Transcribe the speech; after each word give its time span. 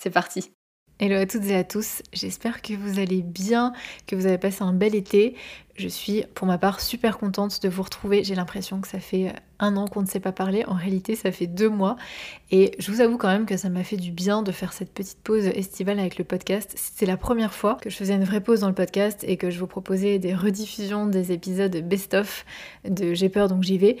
C'est 0.00 0.10
parti 0.10 0.50
Hello 0.98 1.16
à 1.16 1.24
toutes 1.24 1.44
et 1.46 1.56
à 1.56 1.64
tous, 1.64 2.02
j'espère 2.12 2.60
que 2.60 2.74
vous 2.74 2.98
allez 2.98 3.22
bien, 3.22 3.72
que 4.06 4.14
vous 4.16 4.26
avez 4.26 4.36
passé 4.36 4.62
un 4.62 4.74
bel 4.74 4.94
été. 4.94 5.34
Je 5.76 5.88
suis 5.88 6.24
pour 6.34 6.46
ma 6.46 6.58
part 6.58 6.78
super 6.78 7.16
contente 7.16 7.62
de 7.62 7.70
vous 7.70 7.82
retrouver. 7.82 8.22
J'ai 8.22 8.34
l'impression 8.34 8.82
que 8.82 8.88
ça 8.88 9.00
fait 9.00 9.28
euh, 9.28 9.32
un 9.60 9.78
an 9.78 9.86
qu'on 9.86 10.02
ne 10.02 10.06
s'est 10.06 10.20
pas 10.20 10.32
parlé. 10.32 10.62
En 10.66 10.74
réalité, 10.74 11.16
ça 11.16 11.32
fait 11.32 11.46
deux 11.46 11.70
mois. 11.70 11.96
Et 12.50 12.72
je 12.78 12.92
vous 12.92 13.00
avoue 13.00 13.16
quand 13.16 13.28
même 13.28 13.46
que 13.46 13.56
ça 13.56 13.70
m'a 13.70 13.82
fait 13.82 13.96
du 13.96 14.10
bien 14.10 14.42
de 14.42 14.52
faire 14.52 14.74
cette 14.74 14.92
petite 14.92 15.20
pause 15.22 15.46
estivale 15.46 15.98
avec 15.98 16.18
le 16.18 16.24
podcast. 16.24 16.74
C'était 16.76 17.06
la 17.06 17.16
première 17.16 17.54
fois 17.54 17.76
que 17.80 17.88
je 17.88 17.96
faisais 17.96 18.14
une 18.14 18.24
vraie 18.24 18.42
pause 18.42 18.60
dans 18.60 18.68
le 18.68 18.74
podcast 18.74 19.24
et 19.26 19.38
que 19.38 19.48
je 19.48 19.58
vous 19.58 19.66
proposais 19.66 20.18
des 20.18 20.34
rediffusions 20.34 21.06
des 21.06 21.32
épisodes 21.32 21.74
best-of 21.76 22.44
de 22.84 23.14
J'ai 23.14 23.30
peur 23.30 23.48
donc 23.48 23.62
j'y 23.62 23.78
vais. 23.78 23.96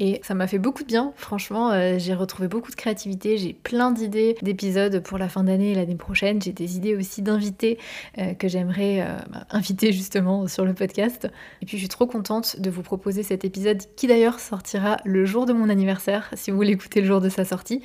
Et 0.00 0.20
ça 0.22 0.34
m'a 0.34 0.46
fait 0.46 0.60
beaucoup 0.60 0.84
de 0.84 0.86
bien, 0.86 1.12
franchement, 1.16 1.72
euh, 1.72 1.96
j'ai 1.98 2.14
retrouvé 2.14 2.46
beaucoup 2.46 2.70
de 2.70 2.76
créativité, 2.76 3.36
j'ai 3.36 3.52
plein 3.52 3.90
d'idées 3.90 4.36
d'épisodes 4.42 5.00
pour 5.00 5.18
la 5.18 5.28
fin 5.28 5.42
d'année 5.42 5.72
et 5.72 5.74
l'année 5.74 5.96
prochaine, 5.96 6.40
j'ai 6.40 6.52
des 6.52 6.76
idées 6.76 6.94
aussi 6.94 7.20
d'invités 7.20 7.78
euh, 8.18 8.32
que 8.32 8.46
j'aimerais 8.46 9.00
euh, 9.00 9.18
bah, 9.28 9.44
inviter 9.50 9.90
justement 9.92 10.46
sur 10.46 10.64
le 10.64 10.72
podcast. 10.72 11.28
Et 11.62 11.66
puis 11.66 11.78
je 11.78 11.82
suis 11.82 11.88
trop 11.88 12.06
contente 12.06 12.60
de 12.60 12.70
vous 12.70 12.82
proposer 12.82 13.24
cet 13.24 13.44
épisode 13.44 13.82
qui 13.96 14.06
d'ailleurs 14.06 14.38
sortira 14.38 14.98
le 15.04 15.24
jour 15.24 15.46
de 15.46 15.52
mon 15.52 15.68
anniversaire, 15.68 16.30
si 16.34 16.52
vous 16.52 16.62
l'écoutez 16.62 17.00
le 17.00 17.06
jour 17.08 17.20
de 17.20 17.28
sa 17.28 17.44
sortie. 17.44 17.82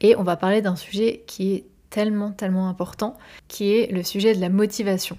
Et 0.00 0.14
on 0.14 0.22
va 0.22 0.36
parler 0.36 0.62
d'un 0.62 0.76
sujet 0.76 1.24
qui 1.26 1.54
est 1.54 1.64
tellement, 1.90 2.30
tellement 2.30 2.68
important, 2.68 3.16
qui 3.48 3.72
est 3.72 3.90
le 3.90 4.04
sujet 4.04 4.32
de 4.32 4.40
la 4.40 4.48
motivation. 4.48 5.18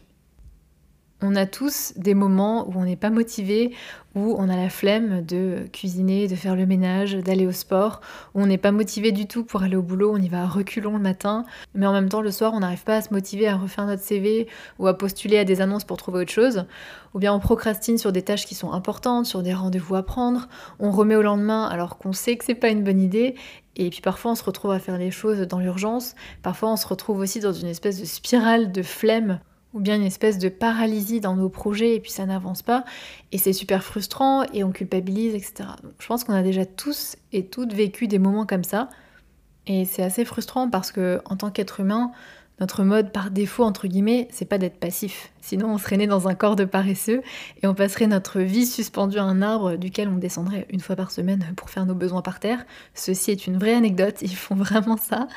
On 1.21 1.35
a 1.35 1.45
tous 1.45 1.91
des 1.97 2.13
moments 2.13 2.69
où 2.69 2.73
on 2.77 2.85
n'est 2.85 2.95
pas 2.95 3.09
motivé, 3.09 3.73
où 4.15 4.35
on 4.39 4.47
a 4.47 4.55
la 4.55 4.69
flemme 4.69 5.21
de 5.21 5.65
cuisiner, 5.73 6.29
de 6.29 6.35
faire 6.35 6.55
le 6.55 6.65
ménage, 6.65 7.13
d'aller 7.13 7.45
au 7.45 7.51
sport, 7.51 7.99
où 8.33 8.41
on 8.41 8.45
n'est 8.45 8.57
pas 8.57 8.71
motivé 8.71 9.11
du 9.11 9.27
tout 9.27 9.43
pour 9.43 9.61
aller 9.61 9.75
au 9.75 9.81
boulot, 9.81 10.13
on 10.13 10.17
y 10.17 10.29
va 10.29 10.43
à 10.43 10.47
reculons 10.47 10.93
le 10.93 11.03
matin, 11.03 11.43
mais 11.75 11.85
en 11.85 11.91
même 11.91 12.07
temps 12.07 12.21
le 12.21 12.31
soir 12.31 12.53
on 12.53 12.61
n'arrive 12.61 12.85
pas 12.85 12.95
à 12.95 13.01
se 13.01 13.13
motiver 13.13 13.49
à 13.49 13.57
refaire 13.57 13.85
notre 13.85 14.01
CV 14.01 14.47
ou 14.79 14.87
à 14.87 14.97
postuler 14.97 15.37
à 15.37 15.43
des 15.43 15.59
annonces 15.59 15.83
pour 15.83 15.97
trouver 15.97 16.21
autre 16.21 16.31
chose, 16.31 16.65
ou 17.13 17.19
bien 17.19 17.33
on 17.33 17.39
procrastine 17.39 17.97
sur 17.97 18.13
des 18.13 18.21
tâches 18.21 18.45
qui 18.45 18.55
sont 18.55 18.71
importantes, 18.71 19.25
sur 19.25 19.43
des 19.43 19.53
rendez-vous 19.53 19.95
à 19.95 20.03
prendre, 20.03 20.47
on 20.79 20.91
remet 20.91 21.17
au 21.17 21.21
lendemain 21.21 21.65
alors 21.65 21.97
qu'on 21.97 22.13
sait 22.13 22.37
que 22.37 22.45
c'est 22.45 22.55
pas 22.55 22.69
une 22.69 22.85
bonne 22.85 23.01
idée, 23.01 23.35
et 23.75 23.89
puis 23.89 24.01
parfois 24.01 24.31
on 24.31 24.35
se 24.35 24.43
retrouve 24.43 24.71
à 24.71 24.79
faire 24.79 24.97
les 24.97 25.11
choses 25.11 25.39
dans 25.41 25.59
l'urgence, 25.59 26.15
parfois 26.43 26.71
on 26.71 26.77
se 26.77 26.87
retrouve 26.87 27.19
aussi 27.19 27.41
dans 27.41 27.53
une 27.53 27.67
espèce 27.67 27.99
de 27.99 28.05
spirale 28.05 28.71
de 28.71 28.83
flemme 28.83 29.41
ou 29.73 29.79
bien 29.79 29.95
une 29.95 30.03
espèce 30.03 30.39
de 30.39 30.49
paralysie 30.49 31.19
dans 31.19 31.35
nos 31.35 31.49
projets 31.49 31.95
et 31.95 31.99
puis 31.99 32.11
ça 32.11 32.25
n'avance 32.25 32.61
pas 32.61 32.85
et 33.31 33.37
c'est 33.37 33.53
super 33.53 33.83
frustrant 33.83 34.43
et 34.53 34.63
on 34.63 34.71
culpabilise, 34.71 35.35
etc. 35.35 35.69
je 35.99 36.07
pense 36.07 36.23
qu'on 36.23 36.33
a 36.33 36.43
déjà 36.43 36.65
tous 36.65 37.15
et 37.31 37.45
toutes 37.45 37.73
vécu 37.73 38.07
des 38.07 38.19
moments 38.19 38.45
comme 38.45 38.63
ça 38.63 38.89
et 39.67 39.85
c'est 39.85 40.01
assez 40.03 40.25
frustrant 40.25 40.69
parce 40.69 40.91
que 40.91 41.21
en 41.25 41.35
tant 41.35 41.51
qu'être 41.51 41.79
humain, 41.79 42.11
notre 42.59 42.83
mode 42.83 43.11
par 43.11 43.31
défaut, 43.31 43.63
entre 43.63 43.87
guillemets, 43.87 44.27
c'est 44.31 44.45
pas 44.45 44.57
d'être 44.57 44.79
passif. 44.79 45.31
Sinon, 45.41 45.73
on 45.73 45.77
serait 45.77 45.97
né 45.97 46.07
dans 46.07 46.27
un 46.27 46.35
corps 46.35 46.55
de 46.55 46.65
paresseux 46.65 47.21
et 47.61 47.67
on 47.67 47.73
passerait 47.73 48.07
notre 48.07 48.41
vie 48.41 48.65
suspendue 48.65 49.17
à 49.17 49.23
un 49.23 49.41
arbre 49.41 49.77
duquel 49.77 50.09
on 50.09 50.17
descendrait 50.17 50.67
une 50.69 50.79
fois 50.79 50.95
par 50.95 51.11
semaine 51.11 51.53
pour 51.55 51.69
faire 51.69 51.85
nos 51.85 51.95
besoins 51.95 52.21
par 52.21 52.39
terre. 52.39 52.65
Ceci 52.93 53.31
est 53.31 53.47
une 53.47 53.57
vraie 53.57 53.73
anecdote, 53.73 54.15
ils 54.21 54.35
font 54.35 54.55
vraiment 54.55 54.97
ça. 54.97 55.27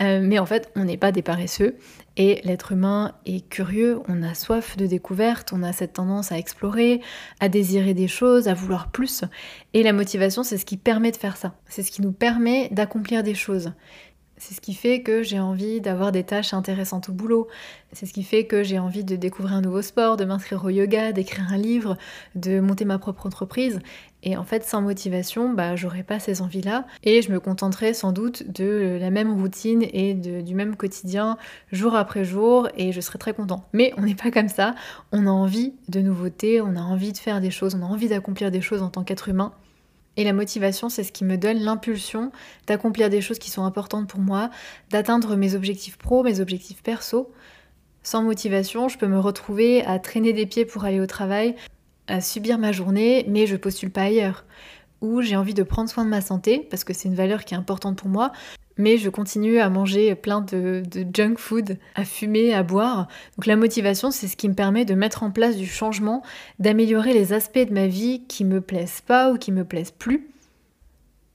Euh, 0.00 0.20
mais 0.22 0.38
en 0.38 0.46
fait, 0.46 0.70
on 0.76 0.84
n'est 0.84 0.96
pas 0.96 1.12
des 1.12 1.22
paresseux 1.22 1.76
et 2.18 2.40
l'être 2.44 2.72
humain 2.72 3.14
est 3.26 3.48
curieux, 3.48 4.00
on 4.08 4.22
a 4.24 4.34
soif 4.34 4.76
de 4.76 4.86
découverte, 4.86 5.52
on 5.52 5.62
a 5.62 5.72
cette 5.72 5.94
tendance 5.94 6.32
à 6.32 6.38
explorer, 6.38 7.00
à 7.38 7.48
désirer 7.48 7.94
des 7.94 8.08
choses, 8.08 8.48
à 8.48 8.54
vouloir 8.54 8.90
plus. 8.90 9.22
Et 9.72 9.84
la 9.84 9.92
motivation, 9.92 10.42
c'est 10.42 10.58
ce 10.58 10.66
qui 10.66 10.76
permet 10.76 11.12
de 11.12 11.16
faire 11.16 11.36
ça. 11.36 11.54
C'est 11.68 11.84
ce 11.84 11.92
qui 11.92 12.02
nous 12.02 12.12
permet 12.12 12.68
d'accomplir 12.70 13.22
des 13.22 13.36
choses. 13.36 13.72
C'est 14.38 14.54
ce 14.54 14.60
qui 14.60 14.74
fait 14.74 15.02
que 15.02 15.22
j'ai 15.22 15.40
envie 15.40 15.80
d'avoir 15.80 16.12
des 16.12 16.22
tâches 16.22 16.54
intéressantes 16.54 17.08
au 17.08 17.12
boulot. 17.12 17.48
C'est 17.92 18.06
ce 18.06 18.12
qui 18.12 18.22
fait 18.22 18.44
que 18.44 18.62
j'ai 18.62 18.78
envie 18.78 19.02
de 19.02 19.16
découvrir 19.16 19.54
un 19.56 19.60
nouveau 19.60 19.82
sport, 19.82 20.16
de 20.16 20.24
m'inscrire 20.24 20.64
au 20.64 20.68
yoga, 20.68 21.12
d'écrire 21.12 21.46
un 21.50 21.56
livre, 21.56 21.96
de 22.36 22.60
monter 22.60 22.84
ma 22.84 22.98
propre 22.98 23.26
entreprise. 23.26 23.80
Et 24.22 24.36
en 24.36 24.44
fait, 24.44 24.64
sans 24.64 24.80
motivation, 24.80 25.52
bah, 25.52 25.74
j'aurais 25.74 26.04
pas 26.04 26.20
ces 26.20 26.40
envies-là. 26.40 26.86
Et 27.02 27.20
je 27.20 27.32
me 27.32 27.40
contenterais 27.40 27.94
sans 27.94 28.12
doute 28.12 28.50
de 28.50 28.98
la 29.00 29.10
même 29.10 29.32
routine 29.32 29.84
et 29.92 30.14
du 30.14 30.54
même 30.54 30.76
quotidien 30.76 31.36
jour 31.72 31.96
après 31.96 32.24
jour. 32.24 32.68
Et 32.76 32.92
je 32.92 33.00
serais 33.00 33.18
très 33.18 33.34
content. 33.34 33.64
Mais 33.72 33.92
on 33.96 34.02
n'est 34.02 34.14
pas 34.14 34.30
comme 34.30 34.48
ça. 34.48 34.74
On 35.10 35.26
a 35.26 35.30
envie 35.30 35.74
de 35.88 36.00
nouveautés, 36.00 36.60
on 36.60 36.76
a 36.76 36.80
envie 36.80 37.12
de 37.12 37.18
faire 37.18 37.40
des 37.40 37.50
choses, 37.50 37.74
on 37.74 37.82
a 37.82 37.86
envie 37.86 38.08
d'accomplir 38.08 38.50
des 38.50 38.60
choses 38.60 38.82
en 38.82 38.88
tant 38.88 39.02
qu'être 39.02 39.28
humain. 39.28 39.52
Et 40.18 40.24
la 40.24 40.32
motivation, 40.32 40.88
c'est 40.88 41.04
ce 41.04 41.12
qui 41.12 41.24
me 41.24 41.38
donne 41.38 41.60
l'impulsion 41.60 42.32
d'accomplir 42.66 43.08
des 43.08 43.20
choses 43.20 43.38
qui 43.38 43.52
sont 43.52 43.62
importantes 43.62 44.08
pour 44.08 44.18
moi, 44.18 44.50
d'atteindre 44.90 45.36
mes 45.36 45.54
objectifs 45.54 45.96
pro, 45.96 46.24
mes 46.24 46.40
objectifs 46.40 46.82
perso. 46.82 47.32
Sans 48.02 48.24
motivation, 48.24 48.88
je 48.88 48.98
peux 48.98 49.06
me 49.06 49.20
retrouver 49.20 49.84
à 49.84 50.00
traîner 50.00 50.32
des 50.32 50.44
pieds 50.44 50.64
pour 50.64 50.84
aller 50.84 50.98
au 50.98 51.06
travail, 51.06 51.54
à 52.08 52.20
subir 52.20 52.58
ma 52.58 52.72
journée, 52.72 53.26
mais 53.28 53.46
je 53.46 53.54
postule 53.54 53.92
pas 53.92 54.02
ailleurs. 54.02 54.44
Ou 55.02 55.22
j'ai 55.22 55.36
envie 55.36 55.54
de 55.54 55.62
prendre 55.62 55.88
soin 55.88 56.04
de 56.04 56.10
ma 56.10 56.20
santé, 56.20 56.66
parce 56.68 56.82
que 56.82 56.92
c'est 56.92 57.08
une 57.08 57.14
valeur 57.14 57.44
qui 57.44 57.54
est 57.54 57.56
importante 57.56 57.96
pour 57.96 58.08
moi, 58.08 58.32
mais 58.78 58.96
je 58.96 59.10
continue 59.10 59.58
à 59.58 59.68
manger 59.68 60.14
plein 60.14 60.40
de, 60.40 60.82
junk 61.12 61.34
food, 61.36 61.76
à 61.96 62.04
fumer, 62.04 62.54
à 62.54 62.62
boire. 62.62 63.08
Donc 63.36 63.46
la 63.46 63.56
motivation, 63.56 64.10
c'est 64.10 64.28
ce 64.28 64.36
qui 64.36 64.48
me 64.48 64.54
permet 64.54 64.84
de 64.84 64.94
mettre 64.94 65.24
en 65.24 65.30
place 65.30 65.56
du 65.56 65.66
changement, 65.66 66.22
d'améliorer 66.60 67.12
les 67.12 67.32
aspects 67.32 67.58
de 67.58 67.74
ma 67.74 67.88
vie 67.88 68.22
qui 68.26 68.44
me 68.44 68.60
plaisent 68.60 69.02
pas 69.04 69.32
ou 69.32 69.36
qui 69.36 69.52
me 69.52 69.64
plaisent 69.64 69.90
plus. 69.90 70.28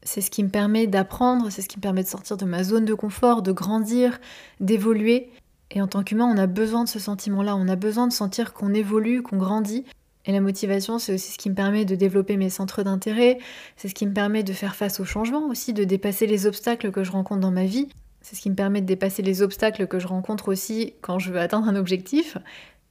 C'est 0.03 0.21
ce 0.21 0.31
qui 0.31 0.43
me 0.43 0.49
permet 0.49 0.87
d'apprendre, 0.87 1.49
c'est 1.49 1.61
ce 1.61 1.67
qui 1.67 1.77
me 1.77 1.81
permet 1.81 2.03
de 2.03 2.07
sortir 2.07 2.37
de 2.37 2.45
ma 2.45 2.63
zone 2.63 2.85
de 2.85 2.93
confort, 2.93 3.41
de 3.41 3.51
grandir, 3.51 4.19
d'évoluer. 4.59 5.29
Et 5.71 5.81
en 5.81 5.87
tant 5.87 6.03
qu'humain, 6.03 6.25
on 6.25 6.37
a 6.37 6.47
besoin 6.47 6.83
de 6.83 6.89
ce 6.89 6.99
sentiment-là, 6.99 7.55
on 7.55 7.67
a 7.67 7.75
besoin 7.75 8.07
de 8.07 8.13
sentir 8.13 8.53
qu'on 8.53 8.73
évolue, 8.73 9.21
qu'on 9.21 9.37
grandit, 9.37 9.85
et 10.25 10.31
la 10.31 10.41
motivation, 10.41 10.99
c'est 10.99 11.13
aussi 11.13 11.33
ce 11.33 11.37
qui 11.37 11.49
me 11.49 11.55
permet 11.55 11.85
de 11.85 11.95
développer 11.95 12.37
mes 12.37 12.49
centres 12.49 12.83
d'intérêt, 12.83 13.39
c'est 13.75 13.89
ce 13.89 13.93
qui 13.93 14.05
me 14.05 14.13
permet 14.13 14.43
de 14.43 14.53
faire 14.53 14.75
face 14.75 14.99
au 14.99 15.05
changement 15.05 15.47
aussi, 15.47 15.73
de 15.73 15.83
dépasser 15.83 16.27
les 16.27 16.47
obstacles 16.47 16.91
que 16.91 17.03
je 17.03 17.11
rencontre 17.11 17.41
dans 17.41 17.51
ma 17.51 17.65
vie. 17.65 17.89
C'est 18.21 18.37
ce 18.37 18.41
qui 18.41 18.49
me 18.49 18.55
permet 18.55 18.79
de 18.79 18.85
dépasser 18.85 19.21
les 19.21 19.41
obstacles 19.41 19.85
que 19.87 19.99
je 19.99 20.07
rencontre 20.07 20.47
aussi 20.49 20.93
quand 21.01 21.19
je 21.19 21.31
veux 21.31 21.39
atteindre 21.39 21.67
un 21.67 21.75
objectif. 21.75 22.37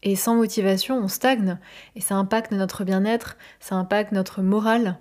Et 0.03 0.15
sans 0.15 0.35
motivation, 0.35 0.99
on 0.99 1.09
stagne. 1.09 1.59
Et 1.97 2.03
ça 2.03 2.17
impacte 2.17 2.53
notre 2.53 2.85
bien-être, 2.85 3.39
ça 3.61 3.77
impacte 3.77 4.13
notre 4.13 4.43
morale. 4.43 4.99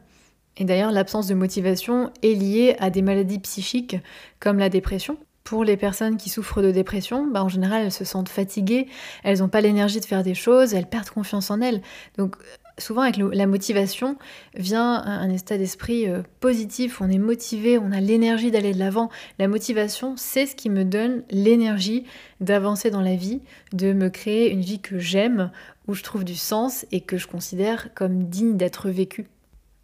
Et 0.55 0.63
d'ailleurs, 0.63 0.91
l'absence 0.91 1.27
de 1.27 1.33
motivation 1.33 2.11
est 2.23 2.33
liée 2.33 2.75
à 2.79 2.89
des 2.89 3.01
maladies 3.01 3.39
psychiques 3.39 3.97
comme 4.39 4.57
la 4.57 4.69
dépression. 4.69 5.17
Pour 5.51 5.65
les 5.65 5.75
personnes 5.75 6.15
qui 6.15 6.29
souffrent 6.29 6.61
de 6.61 6.71
dépression, 6.71 7.27
bah, 7.27 7.43
en 7.43 7.49
général, 7.49 7.83
elles 7.83 7.91
se 7.91 8.05
sentent 8.05 8.29
fatiguées, 8.29 8.87
elles 9.25 9.39
n'ont 9.39 9.49
pas 9.49 9.59
l'énergie 9.59 9.99
de 9.99 10.05
faire 10.05 10.23
des 10.23 10.33
choses, 10.33 10.73
elles 10.73 10.87
perdent 10.87 11.09
confiance 11.09 11.51
en 11.51 11.59
elles. 11.59 11.81
Donc 12.17 12.37
souvent 12.77 13.01
avec 13.01 13.17
la 13.17 13.47
motivation 13.47 14.17
vient 14.55 15.03
un, 15.03 15.29
état 15.29 15.57
d'esprit 15.57 16.07
euh, 16.07 16.21
positif, 16.39 17.01
on 17.01 17.09
est 17.09 17.17
motivé, 17.17 17.77
on 17.77 17.91
a 17.91 17.99
l'énergie 17.99 18.49
d'aller 18.49 18.73
de 18.73 18.79
l'avant. 18.79 19.09
La 19.39 19.49
motivation, 19.49 20.13
c'est 20.15 20.45
ce 20.45 20.55
qui 20.55 20.69
me 20.69 20.85
donne 20.85 21.23
l'énergie 21.29 22.05
d'avancer 22.39 22.89
dans 22.89 23.01
la 23.01 23.17
vie, 23.17 23.41
de 23.73 23.91
me 23.91 24.07
créer 24.07 24.51
une 24.51 24.61
vie 24.61 24.79
que 24.79 24.99
j'aime, 24.99 25.51
où 25.85 25.93
je 25.93 26.01
trouve 26.01 26.23
du 26.23 26.35
sens 26.35 26.85
et 26.93 27.01
que 27.01 27.17
je 27.17 27.27
considère 27.27 27.93
comme 27.93 28.29
digne 28.29 28.55
d'être 28.55 28.89
vécue. 28.89 29.27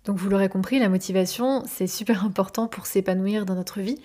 Donc 0.06 0.16
vous 0.16 0.30
l'aurez 0.30 0.48
compris, 0.48 0.80
la 0.80 0.88
motivation, 0.88 1.66
c'est 1.68 1.88
super 1.88 2.24
important 2.24 2.68
pour 2.68 2.86
s'épanouir 2.86 3.46
dans 3.46 3.56
notre 3.56 3.82
vie. 3.82 4.00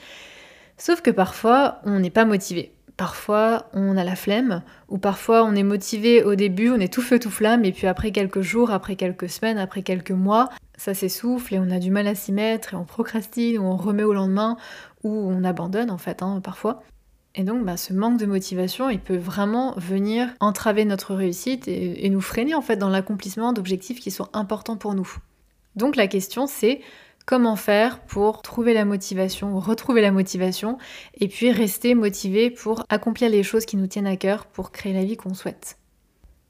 Sauf 0.77 1.01
que 1.01 1.11
parfois, 1.11 1.81
on 1.85 2.01
n'est 2.01 2.11
pas 2.11 2.25
motivé. 2.25 2.73
Parfois, 2.97 3.67
on 3.73 3.97
a 3.97 4.05
la 4.05 4.17
flemme, 4.17 4.63
ou 4.89 4.99
parfois, 4.99 5.45
on 5.45 5.55
est 5.55 5.63
motivé 5.63 6.23
au 6.23 6.35
début, 6.35 6.71
on 6.71 6.79
est 6.79 6.93
tout 6.93 7.01
feu, 7.01 7.19
tout 7.19 7.31
flamme, 7.31 7.65
et 7.65 7.73
puis 7.73 7.87
après 7.87 8.13
quelques 8.13 8.43
jours, 8.43 8.71
après 8.71 8.97
quelques 8.97 9.29
semaines, 9.29 9.59
après 9.59 9.83
quelques 9.83 10.11
mois, 10.11 10.51
ça 10.77 10.95
s'essouffle 10.95 11.55
et 11.55 11.59
on 11.59 11.71
a 11.71 11.79
du 11.79 11.91
mal 11.91 12.07
à 12.07 12.15
s'y 12.15 12.33
mettre, 12.33 12.75
et 12.75 12.77
on 12.77 12.85
procrastine, 12.85 13.59
ou 13.59 13.63
on 13.63 13.77
remet 13.77 14.03
au 14.03 14.13
lendemain, 14.13 14.57
ou 15.05 15.11
on 15.11 15.43
abandonne 15.43 15.91
en 15.91 15.99
fait, 15.99 16.23
hein, 16.23 16.41
parfois. 16.45 16.83
Et 17.35 17.45
donc, 17.45 17.65
bah, 17.65 17.79
ce 17.79 17.95
manque 17.95 18.19
de 18.19 18.27
motivation, 18.27 18.91
il 18.91 19.01
peut 19.01 19.17
vraiment 19.17 19.75
venir 19.79 20.29
entraver 20.41 20.85
notre 20.85 21.15
réussite 21.15 21.67
et, 21.67 22.05
et 22.05 22.11
nous 22.11 22.21
freiner 22.21 22.55
en 22.55 22.61
fait 22.61 22.77
dans 22.77 22.91
l'accomplissement 22.91 23.55
d'objectifs 23.55 24.01
qui 24.01 24.11
sont 24.11 24.29
importants 24.35 24.77
pour 24.77 24.95
nous. 24.95 25.11
Donc, 25.77 25.97
la 25.97 26.09
question, 26.09 26.47
c'est 26.47 26.83
comment 27.27 27.57
faire 27.57 28.01
pour 28.01 28.43
trouver 28.43 28.75
la 28.75 28.85
motivation, 28.85 29.59
retrouver 29.59 30.01
la 30.01 30.13
motivation, 30.13 30.79
et 31.21 31.29
puis 31.29 31.51
rester 31.51 31.95
motivé 31.95 32.51
pour 32.51 32.85
accomplir 32.89 33.31
les 33.31 33.43
choses 33.43 33.65
qui 33.65 33.77
nous 33.77 33.87
tiennent 33.87 34.07
à 34.07 34.17
cœur 34.17 34.47
pour 34.47 34.73
créer 34.73 34.93
la 34.93 35.05
vie 35.05 35.17
qu'on 35.17 35.35
souhaite. 35.35 35.79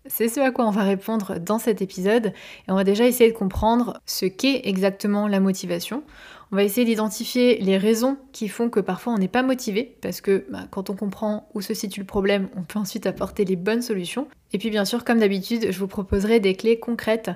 C'est 0.07 0.29
ce 0.29 0.41
à 0.41 0.51
quoi 0.51 0.67
on 0.67 0.73
va 0.73 0.83
répondre 0.83 1.39
dans 1.39 1.61
cet 1.61 1.81
épisode 1.81 2.33
et 2.67 2.73
on 2.73 2.75
va 2.75 2.83
déjà 2.83 3.07
essayer 3.07 3.31
de 3.31 3.37
comprendre 3.37 4.01
ce 4.05 4.27
qu'est 4.27 4.63
exactement 4.65 5.29
la 5.29 5.39
motivation. 5.39 6.03
On 6.51 6.57
va 6.57 6.65
essayer 6.65 6.85
d'identifier 6.85 7.59
les 7.59 7.79
raisons 7.79 8.19
qui 8.33 8.49
font 8.49 8.69
que 8.69 8.81
parfois 8.81 9.13
on 9.13 9.19
n'est 9.19 9.29
pas 9.29 9.45
motivé 9.45 9.97
parce 10.03 10.21
que 10.21 10.45
bah, 10.51 10.67
quand 10.71 10.91
on 10.91 10.97
comprend 10.97 11.49
où 11.55 11.61
se 11.61 11.73
situe 11.73 12.01
le 12.01 12.07
problème, 12.07 12.49
on 12.57 12.63
peut 12.63 12.81
ensuite 12.81 13.07
apporter 13.07 13.45
les 13.45 13.57
bonnes 13.57 13.81
solutions. 13.81 14.27
Et 14.53 14.59
puis 14.59 14.71
bien 14.71 14.85
sûr, 14.85 15.05
comme 15.05 15.21
d'habitude, 15.21 15.69
je 15.71 15.79
vous 15.79 15.89
proposerai 15.89 16.41
des 16.41 16.55
clés 16.55 16.81
concrètes 16.81 17.31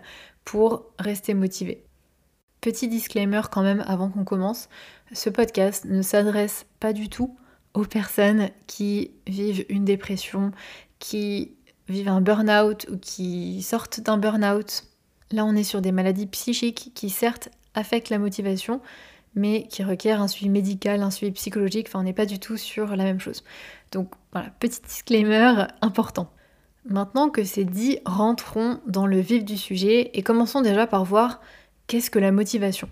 pour 0.45 0.87
rester 0.99 1.35
motivé. 1.35 1.86
Petit 2.67 2.89
disclaimer 2.89 3.43
quand 3.49 3.63
même 3.63 3.85
avant 3.87 4.09
qu'on 4.09 4.25
commence, 4.25 4.69
ce 5.13 5.31
podcast 5.31 5.85
ne 5.85 6.03
s'adresse 6.03 6.67
pas 6.81 6.93
du 6.93 7.09
tout 7.09 7.37
aux 7.75 7.85
personnes 7.85 8.49
qui 8.67 9.13
vivent 9.29 9.65
une 9.69 9.85
dépression, 9.85 10.51
qui 10.99 11.53
vivent 11.89 12.09
un 12.09 12.21
burn-out 12.21 12.89
ou 12.91 12.99
qui 12.99 13.63
sortent 13.63 14.01
d'un 14.01 14.19
burn-out. 14.19 14.83
Là, 15.31 15.45
on 15.45 15.55
est 15.55 15.63
sur 15.63 15.81
des 15.81 15.93
maladies 15.93 16.27
psychiques 16.27 16.91
qui 16.93 17.09
certes 17.09 17.51
affectent 17.75 18.11
la 18.11 18.19
motivation, 18.19 18.81
mais 19.37 19.69
qui 19.69 19.85
requièrent 19.85 20.21
un 20.21 20.27
suivi 20.27 20.51
médical, 20.51 21.05
un 21.05 21.13
suivi 21.13 21.31
psychologique. 21.31 21.87
Enfin, 21.89 22.01
on 22.01 22.03
n'est 22.03 22.13
pas 22.13 22.27
du 22.27 22.41
tout 22.41 22.57
sur 22.57 22.97
la 22.97 23.05
même 23.05 23.21
chose. 23.21 23.45
Donc 23.93 24.11
voilà, 24.33 24.51
petit 24.59 24.81
disclaimer 24.83 25.67
important. 25.83 26.33
Maintenant 26.89 27.31
que 27.31 27.45
c'est 27.45 27.63
dit, 27.63 28.01
rentrons 28.05 28.81
dans 28.89 29.07
le 29.07 29.21
vif 29.21 29.45
du 29.45 29.57
sujet 29.57 30.11
et 30.15 30.25
commençons 30.25 30.63
déjà 30.63 30.89
par 30.89 31.05
voir 31.05 31.41
qu'est-ce 31.87 32.11
que 32.11 32.19
la 32.19 32.33
motivation? 32.33 32.89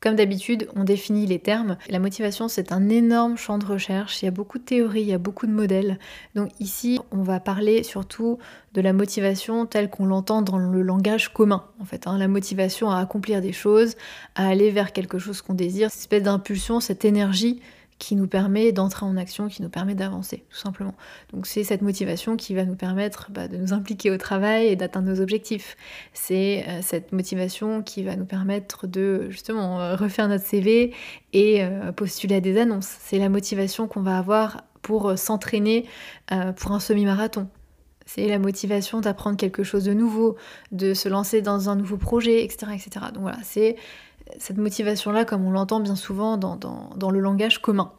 Comme 0.00 0.14
d'habitude, 0.14 0.68
on 0.76 0.84
définit 0.84 1.26
les 1.26 1.40
termes. 1.40 1.76
La 1.88 1.98
motivation, 1.98 2.46
c'est 2.46 2.70
un 2.70 2.88
énorme 2.88 3.36
champ 3.36 3.58
de 3.58 3.66
recherche. 3.66 4.22
Il 4.22 4.26
y 4.26 4.28
a 4.28 4.30
beaucoup 4.30 4.58
de 4.58 4.62
théories, 4.62 5.00
il 5.00 5.08
y 5.08 5.12
a 5.12 5.18
beaucoup 5.18 5.48
de 5.48 5.52
modèles. 5.52 5.98
Donc 6.36 6.50
ici, 6.60 7.00
on 7.10 7.22
va 7.22 7.40
parler 7.40 7.82
surtout 7.82 8.38
de 8.74 8.80
la 8.80 8.92
motivation 8.92 9.66
telle 9.66 9.90
qu'on 9.90 10.06
l'entend 10.06 10.40
dans 10.42 10.58
le 10.58 10.82
langage 10.82 11.32
commun, 11.32 11.64
en 11.80 11.84
fait. 11.84 12.06
Hein. 12.06 12.16
La 12.16 12.28
motivation 12.28 12.90
à 12.92 13.00
accomplir 13.00 13.40
des 13.40 13.52
choses, 13.52 13.96
à 14.36 14.46
aller 14.46 14.70
vers 14.70 14.92
quelque 14.92 15.18
chose 15.18 15.42
qu'on 15.42 15.54
désire, 15.54 15.90
cette 15.90 16.02
espèce 16.02 16.22
d'impulsion, 16.22 16.78
cette 16.78 17.04
énergie 17.04 17.60
qui 17.98 18.14
nous 18.14 18.28
permet 18.28 18.70
d'entrer 18.72 19.04
en 19.04 19.16
action, 19.16 19.48
qui 19.48 19.62
nous 19.62 19.68
permet 19.68 19.94
d'avancer, 19.94 20.44
tout 20.50 20.56
simplement. 20.56 20.94
Donc 21.32 21.46
c'est 21.46 21.64
cette 21.64 21.82
motivation 21.82 22.36
qui 22.36 22.54
va 22.54 22.64
nous 22.64 22.76
permettre 22.76 23.30
bah, 23.30 23.48
de 23.48 23.56
nous 23.56 23.72
impliquer 23.72 24.10
au 24.10 24.16
travail 24.16 24.66
et 24.68 24.76
d'atteindre 24.76 25.08
nos 25.08 25.20
objectifs. 25.20 25.76
C'est 26.12 26.64
euh, 26.68 26.80
cette 26.82 27.12
motivation 27.12 27.82
qui 27.82 28.04
va 28.04 28.14
nous 28.16 28.24
permettre 28.24 28.86
de 28.86 29.26
justement 29.30 29.80
euh, 29.80 29.96
refaire 29.96 30.28
notre 30.28 30.44
CV 30.44 30.94
et 31.32 31.64
euh, 31.64 31.90
postuler 31.92 32.36
à 32.36 32.40
des 32.40 32.58
annonces. 32.58 32.96
C'est 33.00 33.18
la 33.18 33.28
motivation 33.28 33.88
qu'on 33.88 34.02
va 34.02 34.16
avoir 34.18 34.64
pour 34.82 35.18
s'entraîner 35.18 35.86
pour 36.56 36.72
un 36.72 36.80
semi-marathon. 36.80 37.48
C'est 38.06 38.26
la 38.26 38.38
motivation 38.38 39.00
d'apprendre 39.00 39.36
quelque 39.36 39.64
chose 39.64 39.84
de 39.84 39.92
nouveau, 39.92 40.36
de 40.72 40.94
se 40.94 41.10
lancer 41.10 41.42
dans 41.42 41.68
un 41.68 41.76
nouveau 41.76 41.98
projet, 41.98 42.42
etc. 42.42 42.72
etc. 42.74 43.06
Donc 43.12 43.22
voilà, 43.22 43.38
c'est 43.42 43.76
cette 44.38 44.58
motivation-là, 44.58 45.24
comme 45.24 45.44
on 45.46 45.50
l'entend 45.50 45.80
bien 45.80 45.96
souvent 45.96 46.36
dans, 46.36 47.10
le 47.10 47.20
langage 47.20 47.60
commun. 47.60 47.92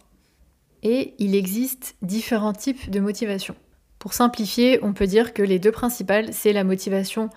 Et 0.84 1.14
il 1.20 1.36
existe 1.36 1.96
différents 2.02 2.54
types 2.54 2.90
de 2.90 3.00
motivation. 3.00 3.56
Pour 3.98 4.14
simplifier, 4.14 4.80
on 4.82 4.94
peut 4.94 5.08
dire 5.08 5.34
que 5.34 5.42
les 5.42 5.60
deux 5.60 5.72
principales, 5.72 6.34
c'est 6.34 6.54
la 6.54 6.64
motivation 6.64 7.30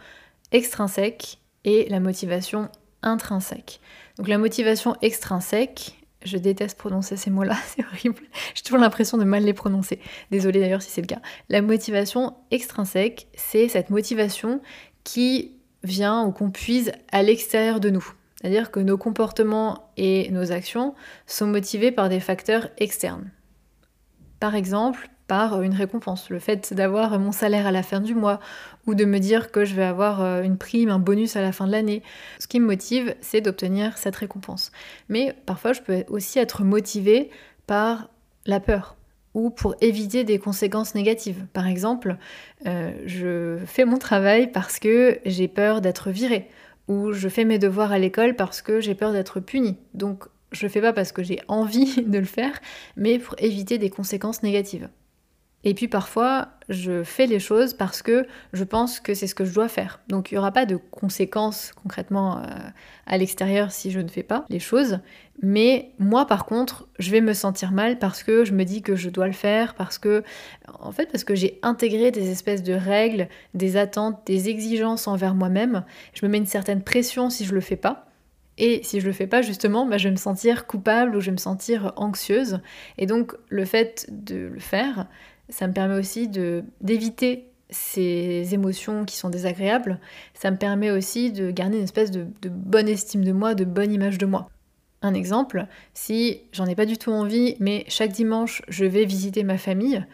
extrinsèque 0.52 1.38
et 1.64 1.88
la 1.88 1.98
motivation 1.98 2.68
intrinsèque. 3.02 3.80
Donc 4.16 4.28
la 4.28 4.38
motivation 4.38 4.94
extrinsèque, 5.02 5.98
je 6.24 6.36
déteste 6.36 6.78
prononcer 6.78 7.16
ces 7.16 7.30
mots-là, 7.30 7.56
c'est 7.66 7.84
horrible. 7.84 8.22
J'ai 8.54 8.62
toujours 8.62 8.78
l'impression 8.78 9.18
de 9.18 9.24
mal 9.24 9.42
les 9.42 9.54
prononcer. 9.54 9.98
Désolée 10.30 10.60
d'ailleurs 10.60 10.82
si 10.82 10.90
c'est 10.90 11.00
le 11.00 11.08
cas. 11.08 11.20
La 11.48 11.62
motivation 11.62 12.34
extrinsèque, 12.52 13.26
c'est 13.34 13.66
cette 13.66 13.90
motivation 13.90 14.60
qui 15.02 15.56
vient 15.82 16.24
ou 16.24 16.30
qu'on 16.30 16.52
puise 16.52 16.92
à 17.10 17.24
l'extérieur 17.24 17.80
de 17.80 17.90
nous. 17.90 18.12
C'est-à-dire 18.42 18.72
que 18.72 18.80
nos 18.80 18.98
comportements 18.98 19.88
et 19.96 20.28
nos 20.32 20.50
actions 20.50 20.94
sont 21.26 21.46
motivés 21.46 21.92
par 21.92 22.08
des 22.08 22.18
facteurs 22.18 22.68
externes. 22.76 23.30
Par 24.40 24.56
exemple, 24.56 25.08
par 25.28 25.62
une 25.62 25.72
récompense, 25.72 26.28
le 26.28 26.40
fait 26.40 26.74
d'avoir 26.74 27.18
mon 27.20 27.30
salaire 27.30 27.66
à 27.66 27.70
la 27.70 27.84
fin 27.84 28.00
du 28.00 28.14
mois 28.14 28.40
ou 28.86 28.94
de 28.94 29.04
me 29.04 29.18
dire 29.18 29.52
que 29.52 29.64
je 29.64 29.74
vais 29.74 29.84
avoir 29.84 30.20
euh, 30.20 30.42
une 30.42 30.58
prime, 30.58 30.90
un 30.90 30.98
bonus 30.98 31.36
à 31.36 31.40
la 31.40 31.52
fin 31.52 31.66
de 31.66 31.72
l'année. 31.72 32.02
Ce 32.40 32.48
qui 32.48 32.58
me 32.58 32.66
motive, 32.66 33.14
c'est 33.20 33.40
d'obtenir 33.40 33.96
cette 33.96 34.16
récompense. 34.16 34.72
Mais 35.08 35.34
parfois, 35.46 35.72
je 35.72 35.80
peux 35.80 36.04
aussi 36.08 36.38
être 36.40 36.64
motivée 36.64 37.30
par 37.66 38.10
la 38.44 38.58
peur 38.58 38.96
ou 39.34 39.48
pour 39.48 39.74
éviter 39.80 40.24
des 40.24 40.38
conséquences 40.38 40.94
négatives. 40.94 41.46
Par 41.52 41.66
exemple, 41.66 42.16
euh, 42.66 42.92
je 43.06 43.58
fais 43.64 43.84
mon 43.84 43.98
travail 43.98 44.50
parce 44.50 44.78
que 44.78 45.18
j'ai 45.24 45.48
peur 45.48 45.80
d'être 45.80 46.10
virée 46.10 46.50
ou 46.88 47.12
je 47.12 47.28
fais 47.28 47.44
mes 47.44 47.58
devoirs 47.58 47.92
à 47.92 47.98
l'école 47.98 48.36
parce 48.36 48.62
que 48.62 48.80
j'ai 48.80 48.94
peur 48.94 49.12
d'être 49.12 49.40
punie. 49.40 49.76
Donc 49.94 50.24
je 50.52 50.68
fais 50.68 50.80
pas 50.80 50.92
parce 50.92 51.12
que 51.12 51.22
j'ai 51.22 51.40
envie 51.48 52.02
de 52.06 52.18
le 52.18 52.24
faire, 52.24 52.60
mais 52.96 53.18
pour 53.18 53.34
éviter 53.38 53.78
des 53.78 53.90
conséquences 53.90 54.42
négatives. 54.42 54.88
Et 55.64 55.74
puis 55.74 55.86
parfois, 55.86 56.48
je 56.68 57.04
fais 57.04 57.26
les 57.26 57.38
choses 57.38 57.74
parce 57.74 58.02
que 58.02 58.26
je 58.52 58.64
pense 58.64 58.98
que 58.98 59.14
c'est 59.14 59.26
ce 59.26 59.34
que 59.34 59.44
je 59.44 59.54
dois 59.54 59.68
faire. 59.68 60.00
Donc 60.08 60.30
il 60.30 60.34
n'y 60.34 60.38
aura 60.38 60.50
pas 60.50 60.66
de 60.66 60.76
conséquences 60.76 61.72
concrètement 61.80 62.38
euh, 62.38 62.46
à 63.06 63.16
l'extérieur 63.16 63.70
si 63.70 63.90
je 63.92 64.00
ne 64.00 64.08
fais 64.08 64.24
pas 64.24 64.44
les 64.48 64.58
choses. 64.58 64.98
Mais 65.40 65.92
moi 65.98 66.26
par 66.26 66.46
contre, 66.46 66.88
je 66.98 67.10
vais 67.10 67.20
me 67.20 67.32
sentir 67.32 67.70
mal 67.70 67.98
parce 67.98 68.24
que 68.24 68.44
je 68.44 68.52
me 68.52 68.64
dis 68.64 68.82
que 68.82 68.96
je 68.96 69.08
dois 69.08 69.26
le 69.26 69.32
faire, 69.32 69.74
parce 69.74 69.98
que, 69.98 70.24
en 70.80 70.92
fait, 70.92 71.06
parce 71.10 71.24
que 71.24 71.34
j'ai 71.34 71.58
intégré 71.62 72.10
des 72.10 72.30
espèces 72.30 72.62
de 72.62 72.74
règles, 72.74 73.28
des 73.54 73.76
attentes, 73.76 74.20
des 74.26 74.48
exigences 74.48 75.06
envers 75.06 75.34
moi-même. 75.34 75.84
Je 76.14 76.26
me 76.26 76.30
mets 76.30 76.38
une 76.38 76.46
certaine 76.46 76.82
pression 76.82 77.30
si 77.30 77.44
je 77.44 77.54
le 77.54 77.60
fais 77.60 77.76
pas. 77.76 78.06
Et 78.58 78.82
si 78.84 79.00
je 79.00 79.06
le 79.06 79.12
fais 79.12 79.26
pas, 79.26 79.40
justement, 79.40 79.86
bah, 79.86 79.96
je 79.96 80.04
vais 80.04 80.10
me 80.12 80.16
sentir 80.16 80.66
coupable 80.66 81.16
ou 81.16 81.20
je 81.20 81.26
vais 81.26 81.32
me 81.32 81.38
sentir 81.38 81.92
anxieuse. 81.96 82.60
Et 82.98 83.06
donc, 83.06 83.32
le 83.48 83.64
fait 83.64 84.06
de 84.10 84.50
le 84.52 84.60
faire, 84.60 85.06
ça 85.52 85.68
me 85.68 85.72
permet 85.72 85.98
aussi 85.98 86.28
d'éviter 86.80 87.48
ces 87.70 88.54
émotions 88.54 89.04
qui 89.04 89.16
sont 89.16 89.30
désagréables. 89.30 90.00
Ça 90.34 90.50
me 90.50 90.56
permet 90.56 90.90
aussi 90.90 91.30
de 91.30 91.50
garder 91.50 91.78
une 91.78 91.84
espèce 91.84 92.10
de, 92.10 92.26
bonne 92.48 92.88
estime 92.88 93.24
de 93.24 93.32
moi, 93.32 93.54
de 93.54 93.64
bonne 93.64 93.92
image 93.92 94.18
de 94.18 94.26
moi. 94.26 94.48
Un 95.02 95.14
exemple, 95.14 95.66
si 95.94 96.42
j'en 96.52 96.66
ai 96.66 96.74
pas 96.74 96.86
du 96.86 96.96
tout 96.96 97.10
envie, 97.10 97.56
mais 97.60 97.84
chaque 97.88 98.12
dimanche 98.12 98.62
je 98.68 98.84
vais 98.84 99.04
visiter 99.04 99.42
ma 99.42 99.58
famille, 99.58 100.04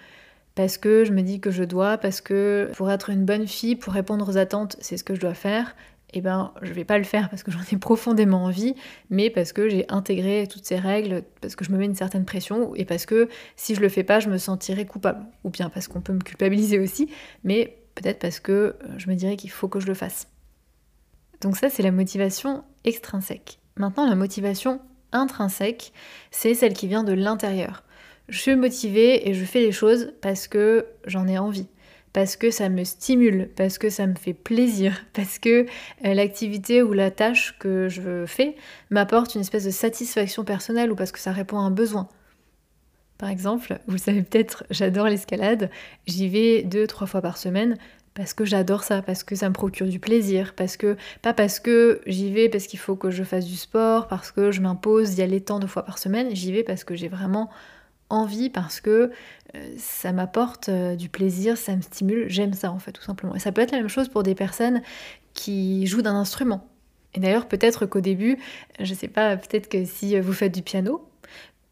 parce 0.54 0.78
que 0.78 1.04
je 1.04 1.12
me 1.12 1.22
dis 1.22 1.40
que 1.40 1.50
je 1.50 1.62
dois, 1.62 1.98
parce 1.98 2.20
que 2.20 2.70
pour 2.74 2.90
être 2.90 3.10
une 3.10 3.24
bonne 3.24 3.46
fille, 3.46 3.76
pour 3.76 3.92
répondre 3.92 4.28
aux 4.28 4.38
attentes, 4.38 4.76
c'est 4.80 4.96
ce 4.96 5.04
que 5.04 5.14
je 5.14 5.20
dois 5.20 5.34
faire, 5.34 5.76
eh 6.14 6.20
ben 6.20 6.52
je 6.62 6.72
vais 6.72 6.84
pas 6.84 6.98
le 6.98 7.04
faire 7.04 7.28
parce 7.28 7.42
que 7.42 7.50
j'en 7.50 7.60
ai 7.72 7.76
profondément 7.76 8.44
envie, 8.44 8.74
mais 9.10 9.30
parce 9.30 9.52
que 9.52 9.68
j'ai 9.68 9.84
intégré 9.88 10.46
toutes 10.46 10.64
ces 10.64 10.76
règles, 10.76 11.22
parce 11.40 11.56
que 11.56 11.64
je 11.64 11.70
me 11.70 11.76
mets 11.76 11.84
une 11.84 11.94
certaine 11.94 12.24
pression, 12.24 12.74
et 12.74 12.84
parce 12.84 13.06
que 13.06 13.28
si 13.56 13.74
je 13.74 13.80
le 13.80 13.88
fais 13.88 14.04
pas, 14.04 14.20
je 14.20 14.30
me 14.30 14.38
sentirai 14.38 14.86
coupable. 14.86 15.26
Ou 15.44 15.50
bien 15.50 15.68
parce 15.68 15.88
qu'on 15.88 16.00
peut 16.00 16.12
me 16.12 16.20
culpabiliser 16.20 16.78
aussi, 16.78 17.10
mais 17.44 17.78
peut-être 17.94 18.18
parce 18.18 18.40
que 18.40 18.52
euh, 18.52 18.74
je 18.96 19.08
me 19.10 19.14
dirais 19.14 19.36
qu'il 19.36 19.50
faut 19.50 19.68
que 19.68 19.80
je 19.80 19.86
le 19.86 19.94
fasse. 19.94 20.28
Donc 21.40 21.56
ça, 21.56 21.68
c'est 21.68 21.82
la 21.82 21.92
motivation 21.92 22.64
extrinsèque. 22.84 23.60
Maintenant, 23.76 24.08
la 24.08 24.16
motivation 24.16 24.80
intrinsèque, 25.12 25.92
c'est 26.30 26.54
celle 26.54 26.72
qui 26.72 26.88
vient 26.88 27.04
de 27.04 27.12
l'intérieur. 27.12 27.84
Je 28.28 28.38
suis 28.38 28.56
motivée 28.56 29.28
et 29.28 29.34
je 29.34 29.44
fais 29.44 29.60
les 29.60 29.72
choses 29.72 30.12
parce 30.20 30.48
que 30.48 30.86
j'en 31.06 31.26
ai 31.26 31.38
envie 31.38 31.68
parce 32.12 32.36
que 32.36 32.50
ça 32.50 32.68
me 32.68 32.84
stimule, 32.84 33.50
parce 33.56 33.78
que 33.78 33.90
ça 33.90 34.06
me 34.06 34.14
fait 34.14 34.34
plaisir, 34.34 35.04
parce 35.12 35.38
que 35.38 35.66
euh, 36.04 36.14
l'activité 36.14 36.82
ou 36.82 36.92
la 36.92 37.10
tâche 37.10 37.56
que 37.58 37.88
je 37.88 38.24
fais 38.26 38.56
m'apporte 38.90 39.34
une 39.34 39.42
espèce 39.42 39.64
de 39.64 39.70
satisfaction 39.70 40.44
personnelle 40.44 40.90
ou 40.90 40.96
parce 40.96 41.12
que 41.12 41.18
ça 41.18 41.32
répond 41.32 41.58
à 41.58 41.62
un 41.62 41.70
besoin. 41.70 42.08
Par 43.18 43.30
exemple, 43.30 43.80
vous 43.88 43.98
savez 43.98 44.22
peut-être, 44.22 44.64
j'adore 44.70 45.06
l'escalade, 45.06 45.70
j'y 46.06 46.28
vais 46.28 46.62
deux, 46.62 46.86
trois 46.86 47.08
fois 47.08 47.20
par 47.20 47.36
semaine 47.36 47.76
parce 48.14 48.34
que 48.34 48.44
j'adore 48.44 48.82
ça, 48.82 49.02
parce 49.02 49.22
que 49.22 49.36
ça 49.36 49.48
me 49.48 49.54
procure 49.54 49.86
du 49.86 50.00
plaisir, 50.00 50.54
parce 50.56 50.76
que 50.76 50.96
pas 51.22 51.34
parce 51.34 51.60
que 51.60 52.00
j'y 52.06 52.32
vais 52.32 52.48
parce 52.48 52.66
qu'il 52.66 52.78
faut 52.78 52.96
que 52.96 53.10
je 53.10 53.22
fasse 53.22 53.44
du 53.44 53.56
sport, 53.56 54.08
parce 54.08 54.32
que 54.32 54.50
je 54.50 54.60
m'impose 54.60 55.14
d'y 55.14 55.22
aller 55.22 55.40
tant 55.40 55.60
de 55.60 55.66
fois 55.66 55.84
par 55.84 55.98
semaine, 55.98 56.34
j'y 56.34 56.52
vais 56.52 56.64
parce 56.64 56.82
que 56.82 56.96
j'ai 56.96 57.08
vraiment 57.08 57.48
envie 58.10 58.50
parce 58.50 58.80
que 58.80 59.10
euh, 59.54 59.74
ça 59.76 60.12
m'apporte 60.12 60.68
euh, 60.68 60.96
du 60.96 61.08
plaisir, 61.08 61.56
ça 61.56 61.74
me 61.76 61.82
stimule, 61.82 62.26
j'aime 62.28 62.52
ça 62.52 62.70
en 62.70 62.78
fait 62.78 62.92
tout 62.92 63.02
simplement. 63.02 63.34
Et 63.34 63.38
ça 63.38 63.52
peut 63.52 63.60
être 63.60 63.72
la 63.72 63.78
même 63.78 63.88
chose 63.88 64.08
pour 64.08 64.22
des 64.22 64.34
personnes 64.34 64.82
qui 65.34 65.86
jouent 65.86 66.02
d'un 66.02 66.14
instrument. 66.14 66.66
Et 67.14 67.20
d'ailleurs 67.20 67.48
peut-être 67.48 67.86
qu'au 67.86 68.00
début, 68.00 68.38
je 68.80 68.92
sais 68.94 69.08
pas, 69.08 69.36
peut-être 69.36 69.68
que 69.68 69.84
si 69.84 70.18
vous 70.20 70.32
faites 70.32 70.54
du 70.54 70.62
piano 70.62 71.08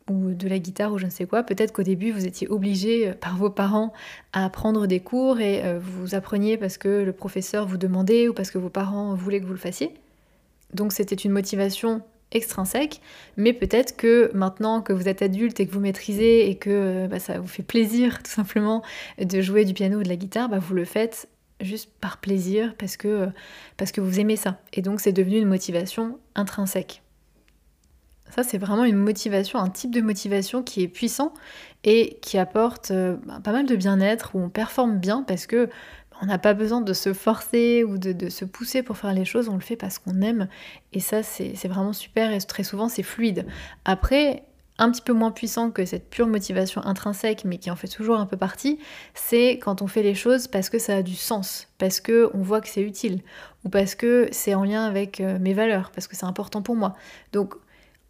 ou 0.09 0.33
de 0.33 0.49
la 0.49 0.59
guitare 0.59 0.93
ou 0.93 0.99
je 0.99 1.07
ne 1.07 1.11
sais 1.11 1.27
quoi, 1.27 1.43
peut-être 1.43 1.73
qu'au 1.73 1.83
début 1.83 2.13
vous 2.13 2.27
étiez 2.27 2.49
obligé 2.49 3.09
euh, 3.09 3.13
par 3.15 3.37
vos 3.37 3.51
parents 3.51 3.93
à 4.33 4.49
prendre 4.51 4.87
des 4.87 5.01
cours 5.01 5.41
et 5.41 5.63
vous 5.79 6.15
appreniez 6.15 6.57
parce 6.57 6.79
que 6.79 7.03
le 7.03 7.13
professeur 7.13 7.67
vous 7.67 7.79
demandait 7.79 8.29
ou 8.29 8.35
parce 8.35 8.51
que 8.51 8.59
vos 8.59 8.71
parents 8.71 9.15
voulaient 9.15 9.41
que 9.41 9.47
vous 9.47 9.53
le 9.53 9.59
fassiez. 9.59 9.95
Donc 10.75 10.93
c'était 10.93 11.15
une 11.15 11.33
motivation 11.33 12.03
extrinsèque, 12.33 13.01
mais 13.37 13.53
peut-être 13.53 13.97
que 13.97 14.31
maintenant 14.35 14.83
que 14.83 14.93
vous 14.93 15.09
êtes 15.09 15.23
adulte 15.23 15.61
et 15.61 15.67
que 15.67 15.73
vous 15.73 15.81
maîtrisez 15.81 16.51
et 16.51 16.57
que 16.57 16.71
euh, 16.71 17.09
bah, 17.09 17.19
ça 17.19 17.39
vous 17.39 17.47
fait 17.47 17.63
plaisir 17.63 18.19
tout 18.23 18.31
simplement 18.31 18.83
de 19.19 19.41
jouer 19.41 19.65
du 19.65 19.75
piano 19.75 19.99
ou 19.99 20.03
de 20.03 20.09
la 20.09 20.17
guitare, 20.17 20.49
bah, 20.49 20.59
vous 20.59 20.75
le 20.75 20.85
faites 20.85 21.29
juste 21.61 21.91
par 22.01 22.19
plaisir 22.19 22.75
parce 22.79 22.97
que, 22.97 23.09
euh, 23.09 23.27
parce 23.77 23.93
que 23.93 24.01
vous 24.01 24.21
aimez 24.21 24.37
ça. 24.37 24.59
Et 24.73 24.83
donc 24.83 25.01
c'est 25.01 25.13
devenu 25.13 25.39
une 25.39 25.49
motivation 25.49 26.19
intrinsèque. 26.35 27.03
Ça, 28.31 28.43
c'est 28.43 28.59
vraiment 28.59 28.85
une 28.85 28.97
motivation, 28.97 29.59
un 29.61 29.71
type 29.71 29.93
de 29.93 30.01
motivation 30.01 30.63
qui 30.63 30.83
est 30.83 30.89
puissant 30.89 31.33
et 31.85 32.19
qui 32.23 32.39
apporte 32.39 32.91
euh, 32.91 33.17
bah, 33.25 33.41
pas 33.43 33.53
mal 33.53 33.67
de 33.67 33.77
bien-être, 33.77 34.33
où 34.35 34.41
on 34.41 34.49
performe 34.49 34.99
bien 34.99 35.23
parce 35.23 35.47
que 35.47 35.69
on 36.23 36.27
n'a 36.27 36.39
pas 36.39 36.55
besoin 36.55 36.81
de 36.81 36.93
se 36.93 37.13
forcer 37.13 37.85
ou 37.85 37.99
de, 37.99 38.29
se 38.29 38.45
pousser 38.45 38.83
pour 38.83 38.97
faire 38.97 39.13
les 39.13 39.25
choses, 39.25 39.49
on 39.49 39.55
le 39.55 39.61
fait 39.61 39.77
parce 39.77 39.99
qu'on 39.99 40.21
aime. 40.23 40.49
Et 40.93 41.01
ça, 41.01 41.23
c'est 41.23 41.69
vraiment 41.69 41.93
super 41.93 42.33
et 42.33 42.39
très 42.39 42.65
souvent, 42.65 42.89
c'est 42.89 43.03
fluide. 43.03 43.47
Après, 43.85 44.45
un 44.79 44.91
petit 44.91 45.03
peu 45.03 45.13
moins 45.13 45.31
puissant 45.31 45.71
que 45.71 45.85
cette 45.85 46.11
pure 46.11 46.27
motivation 46.27 46.85
intrinsèque, 46.85 47.45
mais 47.45 47.59
qui 47.59 47.71
en 47.71 47.77
fait 47.77 47.89
toujours 47.89 48.19
un 48.19 48.27
peu 48.27 48.37
partie, 48.37 48.79
c'est 49.15 49.59
quand 49.59 49.81
on 49.83 49.87
fait 49.87 50.03
les 50.03 50.15
choses 50.15 50.49
parce 50.49 50.69
que 50.69 50.79
ça 50.79 50.97
a 50.97 51.03
du 51.03 51.15
sens, 51.15 51.69
parce 51.79 52.01
que 52.01 52.31
on 52.35 52.43
voit 52.43 52.61
que 52.61 52.69
c'est 52.69 52.83
utile, 52.83 53.23
ou 53.65 53.69
parce 53.69 53.95
que 53.95 54.29
c'est 54.33 54.55
en 54.55 54.65
lien 54.65 54.85
avec 54.85 55.21
euh, 55.21 55.39
mes 55.41 55.55
valeurs, 55.55 55.91
parce 55.93 56.07
que 56.07 56.17
c'est 56.17 56.27
important 56.27 56.63
pour 56.63 56.77
moi. 56.77 56.95
Donc, 57.33 57.55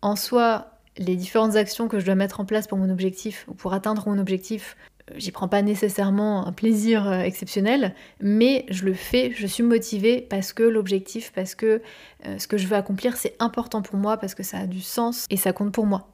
en 0.02 0.16
soi, 0.16 0.72
les 0.98 1.16
différentes 1.16 1.56
actions 1.56 1.88
que 1.88 2.00
je 2.00 2.06
dois 2.06 2.14
mettre 2.14 2.40
en 2.40 2.44
place 2.44 2.66
pour 2.66 2.78
mon 2.78 2.90
objectif 2.90 3.44
ou 3.48 3.54
pour 3.54 3.72
atteindre 3.72 4.08
mon 4.08 4.18
objectif, 4.18 4.76
j'y 5.14 5.30
prends 5.30 5.48
pas 5.48 5.62
nécessairement 5.62 6.46
un 6.46 6.52
plaisir 6.52 7.06
euh, 7.06 7.20
exceptionnel, 7.20 7.94
mais 8.20 8.66
je 8.70 8.84
le 8.84 8.94
fais, 8.94 9.32
je 9.36 9.46
suis 9.46 9.62
motivée 9.62 10.20
parce 10.20 10.52
que 10.52 10.62
l'objectif, 10.62 11.32
parce 11.34 11.54
que 11.54 11.80
euh, 12.26 12.38
ce 12.38 12.46
que 12.48 12.56
je 12.56 12.66
veux 12.66 12.76
accomplir, 12.76 13.16
c'est 13.16 13.34
important 13.38 13.82
pour 13.82 13.96
moi, 13.96 14.16
parce 14.16 14.34
que 14.34 14.42
ça 14.42 14.58
a 14.58 14.66
du 14.66 14.80
sens 14.80 15.26
et 15.30 15.36
ça 15.36 15.52
compte 15.52 15.72
pour 15.72 15.86
moi. 15.86 16.08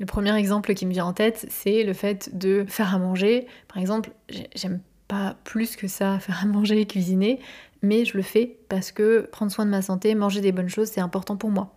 Le 0.00 0.06
premier 0.06 0.34
exemple 0.36 0.74
qui 0.74 0.86
me 0.86 0.92
vient 0.92 1.06
en 1.06 1.12
tête, 1.12 1.46
c'est 1.50 1.82
le 1.82 1.92
fait 1.92 2.36
de 2.36 2.64
faire 2.68 2.94
à 2.94 2.98
manger. 2.98 3.46
Par 3.66 3.78
exemple, 3.78 4.10
j'aime 4.54 4.80
pas 5.08 5.36
plus 5.44 5.76
que 5.76 5.88
ça 5.88 6.18
faire 6.20 6.40
à 6.42 6.46
manger 6.46 6.80
et 6.80 6.86
cuisiner, 6.86 7.40
mais 7.82 8.04
je 8.04 8.16
le 8.16 8.22
fais 8.22 8.58
parce 8.68 8.92
que 8.92 9.28
prendre 9.32 9.52
soin 9.52 9.66
de 9.66 9.70
ma 9.70 9.82
santé, 9.82 10.14
manger 10.14 10.40
des 10.40 10.52
bonnes 10.52 10.68
choses, 10.68 10.88
c'est 10.88 11.00
important 11.00 11.36
pour 11.36 11.50
moi. 11.50 11.74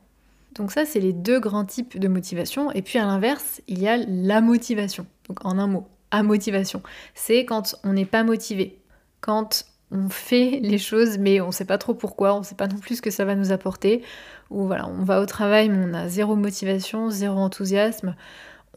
Donc 0.55 0.71
ça, 0.71 0.85
c'est 0.85 0.99
les 0.99 1.13
deux 1.13 1.39
grands 1.39 1.65
types 1.65 1.97
de 1.97 2.07
motivation. 2.07 2.71
Et 2.71 2.81
puis 2.81 2.99
à 2.99 3.05
l'inverse, 3.05 3.61
il 3.67 3.79
y 3.79 3.87
a 3.87 3.97
la 3.97 4.41
motivation. 4.41 5.05
Donc 5.29 5.45
en 5.45 5.57
un 5.57 5.67
mot, 5.67 5.87
à 6.11 6.23
motivation. 6.23 6.81
C'est 7.15 7.45
quand 7.45 7.75
on 7.83 7.93
n'est 7.93 8.05
pas 8.05 8.23
motivé, 8.23 8.79
quand 9.21 9.65
on 9.91 10.09
fait 10.09 10.59
les 10.63 10.77
choses 10.77 11.17
mais 11.17 11.41
on 11.41 11.47
ne 11.47 11.51
sait 11.51 11.65
pas 11.65 11.77
trop 11.77 11.93
pourquoi, 11.93 12.35
on 12.35 12.39
ne 12.39 12.45
sait 12.45 12.55
pas 12.55 12.67
non 12.67 12.77
plus 12.77 12.97
ce 12.97 13.01
que 13.01 13.11
ça 13.11 13.25
va 13.25 13.35
nous 13.35 13.51
apporter, 13.51 14.03
ou 14.49 14.65
voilà, 14.65 14.87
on 14.87 15.03
va 15.03 15.21
au 15.21 15.25
travail 15.25 15.69
mais 15.69 15.85
on 15.89 15.93
a 15.93 16.07
zéro 16.07 16.35
motivation, 16.35 17.09
zéro 17.09 17.37
enthousiasme, 17.39 18.15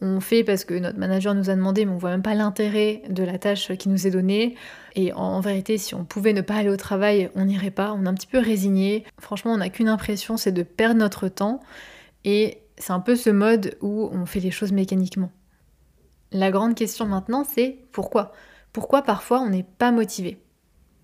on 0.01 0.19
fait 0.19 0.43
parce 0.43 0.65
que 0.65 0.73
notre 0.73 0.99
manager 0.99 1.33
nous 1.33 1.49
a 1.49 1.55
demandé 1.55 1.85
mais 1.85 1.91
on 1.91 1.97
voit 1.97 2.09
même 2.09 2.21
pas 2.21 2.33
l'intérêt 2.33 3.01
de 3.09 3.23
la 3.23 3.37
tâche 3.37 3.73
qui 3.75 3.89
nous 3.89 4.07
est 4.07 4.11
donnée, 4.11 4.55
et 4.95 5.13
en, 5.13 5.39
vérité 5.39 5.77
si 5.77 5.95
on 5.95 6.05
pouvait 6.05 6.33
ne 6.33 6.41
pas 6.41 6.55
aller 6.55 6.69
au 6.69 6.77
travail, 6.77 7.29
on 7.35 7.45
n'irait 7.45 7.71
pas, 7.71 7.93
on 7.93 8.05
est 8.05 8.09
un 8.09 8.13
petit 8.13 8.27
peu 8.27 8.39
résigné, 8.39 9.05
franchement 9.19 9.53
on 9.53 9.57
n'a 9.57 9.69
qu'une 9.69 9.89
impression, 9.89 10.37
c'est 10.37 10.51
de 10.51 10.63
perdre 10.63 10.99
notre 10.99 11.27
temps, 11.27 11.61
et 12.23 12.59
c'est 12.77 12.91
un 12.91 12.99
peu 12.99 13.15
ce 13.15 13.29
mode 13.29 13.77
où 13.81 14.09
on 14.11 14.25
fait 14.25 14.39
les 14.39 14.51
choses 14.51 14.71
mécaniquement. 14.71 15.31
La 16.35 16.51
grande 16.51 16.75
question 16.75 17.05
maintenant, 17.05 17.45
c'est 17.49 17.77
pourquoi? 17.93 18.33
Pourquoi 18.73 19.03
parfois 19.03 19.39
on 19.39 19.49
n'est 19.49 19.63
pas 19.63 19.93
motivé? 19.93 20.37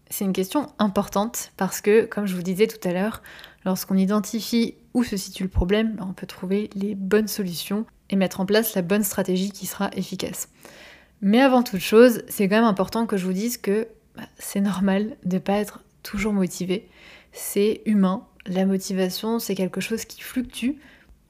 C'est 0.10 0.26
une 0.26 0.34
question 0.34 0.68
importante 0.78 1.54
parce 1.56 1.80
que, 1.80 2.04
comme 2.04 2.26
je 2.26 2.36
vous 2.36 2.42
disais 2.42 2.68
tout 2.68 2.86
à 2.86 2.92
l'heure, 2.92 3.22
lorsqu'on 3.64 3.96
identifie 3.96 4.76
où 4.94 5.06
se 5.06 5.16
situe 5.16 5.44
le 5.44 5.50
problème, 5.50 5.96
ben, 5.96 6.08
on 6.10 6.14
peut 6.14 6.28
trouver 6.28 6.70
les 6.76 6.96
bonnes 6.96 7.30
solutions 7.30 7.86
et 8.10 8.18
mettre 8.18 8.42
en 8.42 8.46
place 8.46 8.76
la 8.76 8.82
bonne 8.82 9.06
stratégie 9.06 9.54
qui 9.54 9.68
sera 9.68 9.90
efficace. 9.94 10.50
Mais 11.22 11.40
avant 11.40 11.64
toute 11.64 11.80
chose, 11.80 12.24
c'est 12.28 12.50
quand 12.50 12.58
même 12.58 12.66
important 12.66 13.06
que 13.06 13.16
je 13.16 13.26
vous 13.26 13.32
dise 13.32 13.58
que 13.58 13.88
bah, 14.18 14.24
c'est 14.38 14.60
normal 14.60 15.16
de 15.24 15.36
ne 15.36 15.40
pas 15.40 15.60
être 15.60 15.80
toujours 16.04 16.34
motivé. 16.34 16.90
C'est 17.32 17.84
humain. 17.86 18.28
La 18.48 18.66
motivation, 18.66 19.40
c'est 19.40 19.56
quelque 19.56 19.80
chose 19.80 20.04
qui 20.04 20.20
fluctue 20.20 20.72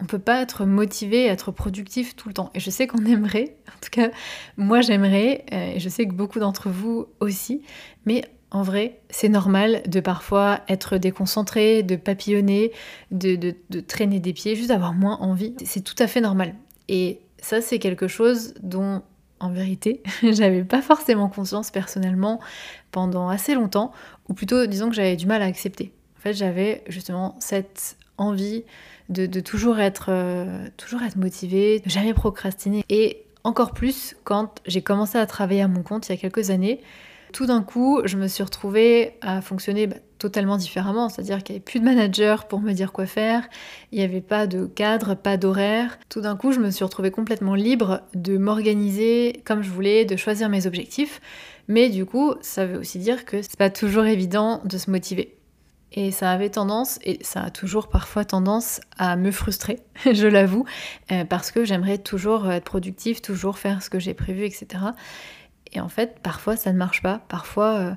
on 0.01 0.05
peut 0.05 0.19
pas 0.19 0.41
être 0.41 0.65
motivé, 0.65 1.25
être 1.25 1.51
productif 1.51 2.15
tout 2.15 2.27
le 2.27 2.33
temps. 2.33 2.51
Et 2.53 2.59
je 2.59 2.69
sais 2.69 2.87
qu'on 2.87 3.05
aimerait, 3.05 3.55
en 3.67 3.79
tout 3.81 3.89
cas, 3.91 4.09
moi 4.57 4.81
j'aimerais, 4.81 5.45
euh, 5.53 5.73
et 5.75 5.79
je 5.79 5.89
sais 5.89 6.05
que 6.05 6.13
beaucoup 6.13 6.39
d'entre 6.39 6.69
vous 6.69 7.07
aussi, 7.19 7.61
mais 8.05 8.23
en 8.51 8.63
vrai, 8.63 8.99
c'est 9.09 9.29
normal 9.29 9.81
de 9.87 10.01
parfois 10.01 10.59
être 10.67 10.97
déconcentré, 10.97 11.83
de 11.83 11.95
papillonner, 11.95 12.73
de, 13.11 13.55
traîner 13.87 14.19
des 14.19 14.33
pieds, 14.33 14.57
juste 14.57 14.67
d'avoir 14.67 14.93
moins 14.93 15.17
envie. 15.19 15.55
C'est 15.63 15.81
tout 15.81 15.95
à 15.99 16.07
fait 16.07 16.19
normal. 16.19 16.55
Et 16.89 17.21
ça, 17.41 17.61
c'est 17.61 17.79
quelque 17.79 18.09
chose 18.09 18.53
dont, 18.61 19.03
en 19.39 19.51
vérité, 19.51 20.03
j'avais 20.23 20.65
pas 20.65 20.81
forcément 20.81 21.29
conscience 21.29 21.71
personnellement 21.71 22.41
pendant 22.91 23.29
assez 23.29 23.55
longtemps, 23.55 23.93
ou 24.27 24.33
plutôt, 24.33 24.65
disons 24.65 24.89
que 24.89 24.95
j'avais 24.95 25.15
du 25.15 25.27
mal 25.27 25.41
à 25.41 25.45
accepter. 25.45 25.93
En 26.17 26.21
fait, 26.21 26.33
j'avais 26.33 26.83
justement 26.89 27.37
cette 27.39 27.95
envie 28.17 28.63
de, 29.09 29.39
toujours, 29.39 29.79
être, 29.79 30.07
euh, 30.09 30.67
toujours 30.77 31.01
être 31.03 31.17
motivée, 31.17 31.79
de 31.79 31.89
jamais 31.89 32.13
procrastiner. 32.13 32.83
Et 32.89 33.25
encore 33.43 33.71
plus 33.71 34.15
quand 34.23 34.61
j'ai 34.65 34.81
commencé 34.81 35.17
à 35.17 35.25
travailler 35.25 35.61
à 35.61 35.67
mon 35.67 35.83
compte 35.83 36.07
il 36.07 36.11
y 36.11 36.15
a 36.15 36.17
quelques 36.17 36.49
années, 36.49 36.81
tout 37.33 37.45
d'un 37.45 37.61
coup, 37.61 38.01
je 38.05 38.17
me 38.17 38.27
suis 38.27 38.43
retrouvée 38.43 39.13
à 39.21 39.41
fonctionner 39.41 39.87
bah, 39.87 39.95
totalement 40.19 40.57
différemment. 40.57 41.09
C'est-à-dire 41.09 41.43
qu'il 41.43 41.53
n'y 41.53 41.57
avait 41.57 41.63
plus 41.63 41.79
de 41.79 41.85
manager 41.85 42.47
pour 42.47 42.61
me 42.61 42.73
dire 42.73 42.91
quoi 42.91 43.05
faire, 43.05 43.47
il 43.91 43.99
n'y 43.99 44.03
avait 44.03 44.21
pas 44.21 44.47
de 44.47 44.65
cadre, 44.65 45.15
pas 45.15 45.37
d'horaire. 45.37 45.97
Tout 46.09 46.21
d'un 46.21 46.35
coup, 46.35 46.51
je 46.51 46.59
me 46.59 46.69
suis 46.69 46.83
retrouvée 46.83 47.11
complètement 47.11 47.55
libre 47.55 48.01
de 48.13 48.37
m'organiser 48.37 49.41
comme 49.45 49.61
je 49.61 49.69
voulais, 49.69 50.05
de 50.05 50.15
choisir 50.15 50.49
mes 50.49 50.67
objectifs. 50.67 51.21
Mais 51.67 51.89
du 51.89 52.05
coup, 52.05 52.33
ça 52.41 52.65
veut 52.65 52.79
aussi 52.79 52.99
dire 52.99 53.23
que 53.25 53.41
c'est 53.41 53.57
pas 53.57 53.69
toujours 53.69 54.05
évident 54.05 54.61
de 54.65 54.77
se 54.77 54.91
motiver. 54.91 55.35
Et 55.93 56.11
ça 56.11 56.31
avait 56.31 56.49
tendance, 56.49 56.99
et 57.03 57.19
ça 57.21 57.43
a 57.43 57.49
toujours 57.49 57.89
parfois 57.89 58.23
tendance 58.23 58.79
à 58.97 59.17
me 59.17 59.31
frustrer, 59.31 59.79
je 60.05 60.27
l'avoue, 60.27 60.65
euh, 61.11 61.25
parce 61.25 61.51
que 61.51 61.65
j'aimerais 61.65 61.97
toujours 61.97 62.49
être 62.49 62.63
productif, 62.63 63.21
toujours 63.21 63.57
faire 63.57 63.83
ce 63.83 63.89
que 63.89 63.99
j'ai 63.99 64.13
prévu, 64.13 64.45
etc. 64.45 64.67
Et 65.73 65.81
en 65.81 65.89
fait, 65.89 66.19
parfois 66.21 66.55
ça 66.55 66.71
ne 66.71 66.77
marche 66.77 67.01
pas. 67.01 67.19
Parfois, 67.27 67.73
euh, 67.75 67.93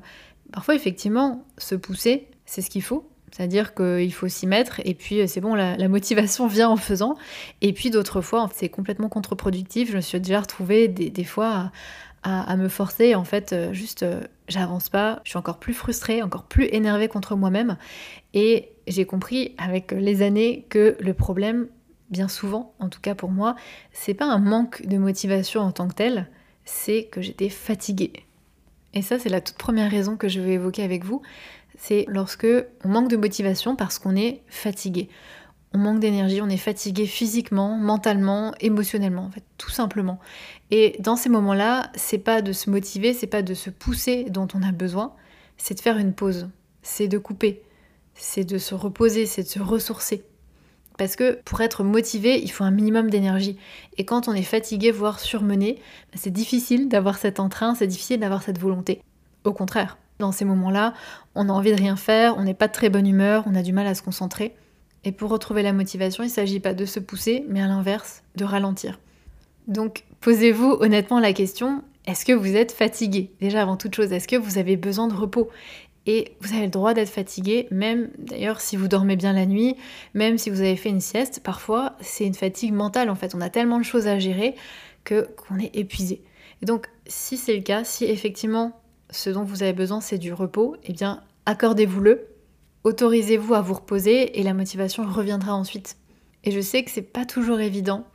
parfois 0.52 0.74
effectivement, 0.74 1.44
se 1.58 1.76
pousser, 1.76 2.28
c'est 2.46 2.62
ce 2.62 2.70
qu'il 2.70 2.82
faut. 2.82 3.08
C'est-à-dire 3.30 3.74
qu'il 3.74 4.12
faut 4.12 4.28
s'y 4.28 4.46
mettre 4.46 4.80
et 4.84 4.94
puis 4.94 5.20
euh, 5.20 5.26
c'est 5.26 5.40
bon, 5.40 5.56
la, 5.56 5.88
motivation 5.88 6.46
vient 6.46 6.68
en 6.68 6.76
faisant. 6.76 7.16
Et 7.62 7.72
puis 7.72 7.90
d'autres 7.90 8.20
fois, 8.20 8.48
c'est 8.54 8.68
complètement 8.68 9.08
contre-productif. 9.08 9.90
Je 9.90 9.96
me 9.96 10.00
suis 10.00 10.20
déjà 10.20 10.40
retrouvée 10.40 10.86
des, 10.86 11.10
des 11.10 11.24
fois 11.24 11.48
à, 11.48 11.72
me 12.24 12.68
forcer. 12.68 13.14
En 13.14 13.24
fait, 13.24 13.52
euh, 13.52 13.72
juste, 13.72 14.02
euh, 14.02 14.20
j'avance 14.48 14.88
pas. 14.88 15.20
Je 15.24 15.30
suis 15.30 15.38
encore 15.38 15.58
plus 15.58 15.74
frustrée, 15.74 16.22
encore 16.22 16.44
plus 16.44 16.68
énervée 16.72 17.08
contre 17.08 17.36
moi-même. 17.36 17.76
Et 18.32 18.70
j'ai 18.86 19.04
compris 19.04 19.54
avec 19.58 19.92
les 19.92 20.22
années 20.22 20.66
que 20.68 20.96
le 21.00 21.14
problème, 21.14 21.68
bien 22.10 22.28
souvent, 22.28 22.74
en 22.78 22.88
tout 22.88 23.00
cas 23.00 23.14
pour 23.14 23.30
moi, 23.30 23.56
c'est 23.92 24.14
pas 24.14 24.26
un 24.26 24.38
manque 24.38 24.86
de 24.86 24.98
motivation 24.98 25.62
en 25.62 25.72
tant 25.72 25.88
que 25.88 25.94
tel, 25.94 26.28
c'est 26.64 27.04
que 27.04 27.22
j'étais 27.22 27.48
fatiguée. 27.48 28.12
Et 28.92 29.02
ça, 29.02 29.18
c'est 29.18 29.28
la 29.28 29.40
toute 29.40 29.56
première 29.56 29.90
raison 29.90 30.16
que 30.16 30.28
je 30.28 30.40
vais 30.40 30.52
évoquer 30.52 30.82
avec 30.82 31.04
vous. 31.04 31.22
C'est 31.76 32.04
lorsque 32.08 32.46
on 32.84 32.88
manque 32.88 33.10
de 33.10 33.16
motivation 33.16 33.74
parce 33.74 33.98
qu'on 33.98 34.14
est 34.14 34.42
fatigué 34.46 35.08
on 35.74 35.78
manque 35.78 35.98
d'énergie, 35.98 36.40
on 36.40 36.48
est 36.48 36.56
fatigué 36.56 37.04
physiquement, 37.04 37.76
mentalement, 37.76 38.54
émotionnellement, 38.60 39.24
en 39.24 39.30
fait, 39.30 39.42
tout 39.58 39.70
simplement. 39.70 40.20
Et 40.76 40.96
dans 40.98 41.14
ces 41.14 41.28
moments-là, 41.28 41.92
c'est 41.94 42.18
pas 42.18 42.42
de 42.42 42.52
se 42.52 42.68
motiver, 42.68 43.14
c'est 43.14 43.28
pas 43.28 43.42
de 43.42 43.54
se 43.54 43.70
pousser 43.70 44.24
dont 44.24 44.48
on 44.54 44.62
a 44.64 44.72
besoin, 44.72 45.12
c'est 45.56 45.74
de 45.74 45.80
faire 45.80 45.98
une 45.98 46.12
pause, 46.12 46.48
c'est 46.82 47.06
de 47.06 47.16
couper, 47.16 47.62
c'est 48.16 48.42
de 48.42 48.58
se 48.58 48.74
reposer, 48.74 49.24
c'est 49.24 49.44
de 49.44 49.48
se 49.48 49.60
ressourcer. 49.60 50.24
Parce 50.98 51.14
que 51.14 51.38
pour 51.44 51.60
être 51.60 51.84
motivé, 51.84 52.42
il 52.42 52.50
faut 52.50 52.64
un 52.64 52.72
minimum 52.72 53.08
d'énergie. 53.08 53.56
Et 53.98 54.04
quand 54.04 54.26
on 54.26 54.32
est 54.32 54.42
fatigué, 54.42 54.90
voire 54.90 55.20
surmené, 55.20 55.78
c'est 56.12 56.32
difficile 56.32 56.88
d'avoir 56.88 57.18
cet 57.18 57.38
entrain, 57.38 57.76
c'est 57.76 57.86
difficile 57.86 58.18
d'avoir 58.18 58.42
cette 58.42 58.58
volonté. 58.58 59.00
Au 59.44 59.52
contraire, 59.52 59.96
dans 60.18 60.32
ces 60.32 60.44
moments-là, 60.44 60.92
on 61.36 61.50
a 61.50 61.52
envie 61.52 61.70
de 61.70 61.76
rien 61.76 61.94
faire, 61.94 62.36
on 62.36 62.42
n'est 62.42 62.52
pas 62.52 62.66
de 62.66 62.72
très 62.72 62.90
bonne 62.90 63.06
humeur, 63.06 63.44
on 63.46 63.54
a 63.54 63.62
du 63.62 63.72
mal 63.72 63.86
à 63.86 63.94
se 63.94 64.02
concentrer. 64.02 64.56
Et 65.04 65.12
pour 65.12 65.30
retrouver 65.30 65.62
la 65.62 65.72
motivation, 65.72 66.24
il 66.24 66.30
ne 66.30 66.32
s'agit 66.32 66.58
pas 66.58 66.74
de 66.74 66.84
se 66.84 66.98
pousser, 66.98 67.44
mais 67.48 67.62
à 67.62 67.68
l'inverse, 67.68 68.24
de 68.34 68.44
ralentir. 68.44 68.98
Donc, 69.66 70.04
posez-vous 70.20 70.76
honnêtement 70.80 71.20
la 71.20 71.32
question, 71.32 71.82
est-ce 72.06 72.24
que 72.24 72.32
vous 72.32 72.54
êtes 72.54 72.72
fatigué? 72.72 73.30
Déjà 73.40 73.62
avant 73.62 73.76
toute 73.76 73.94
chose, 73.94 74.12
est-ce 74.12 74.28
que 74.28 74.36
vous 74.36 74.58
avez 74.58 74.76
besoin 74.76 75.08
de 75.08 75.14
repos? 75.14 75.48
Et 76.06 76.36
vous 76.40 76.52
avez 76.54 76.64
le 76.64 76.70
droit 76.70 76.92
d'être 76.92 77.08
fatigué, 77.08 77.66
même 77.70 78.10
d'ailleurs 78.18 78.60
si 78.60 78.76
vous 78.76 78.88
dormez 78.88 79.16
bien 79.16 79.32
la 79.32 79.46
nuit, 79.46 79.74
même 80.12 80.36
si 80.36 80.50
vous 80.50 80.60
avez 80.60 80.76
fait 80.76 80.90
une 80.90 81.00
sieste, 81.00 81.40
parfois 81.42 81.96
c'est 82.00 82.26
une 82.26 82.34
fatigue 82.34 82.74
mentale 82.74 83.08
en 83.08 83.14
fait. 83.14 83.34
On 83.34 83.40
a 83.40 83.48
tellement 83.48 83.78
de 83.78 83.84
choses 83.84 84.06
à 84.06 84.18
gérer 84.18 84.54
que 85.04 85.26
qu'on 85.34 85.58
est 85.58 85.74
épuisé. 85.74 86.22
Donc 86.60 86.88
si 87.06 87.38
c'est 87.38 87.56
le 87.56 87.62
cas, 87.62 87.84
si 87.84 88.04
effectivement 88.04 88.78
ce 89.08 89.30
dont 89.30 89.44
vous 89.44 89.62
avez 89.62 89.72
besoin 89.72 90.02
c'est 90.02 90.18
du 90.18 90.34
repos, 90.34 90.76
eh 90.84 90.92
bien 90.92 91.22
accordez-vous-le 91.46 92.28
Autorisez-vous 92.84 93.54
à 93.54 93.62
vous 93.62 93.72
reposer 93.72 94.38
et 94.38 94.42
la 94.42 94.52
motivation 94.52 95.10
reviendra 95.10 95.54
ensuite. 95.54 95.96
Et 96.44 96.50
je 96.50 96.60
sais 96.60 96.84
que 96.84 96.90
c'est 96.90 97.00
pas 97.00 97.24
toujours 97.24 97.60
évident. 97.60 98.06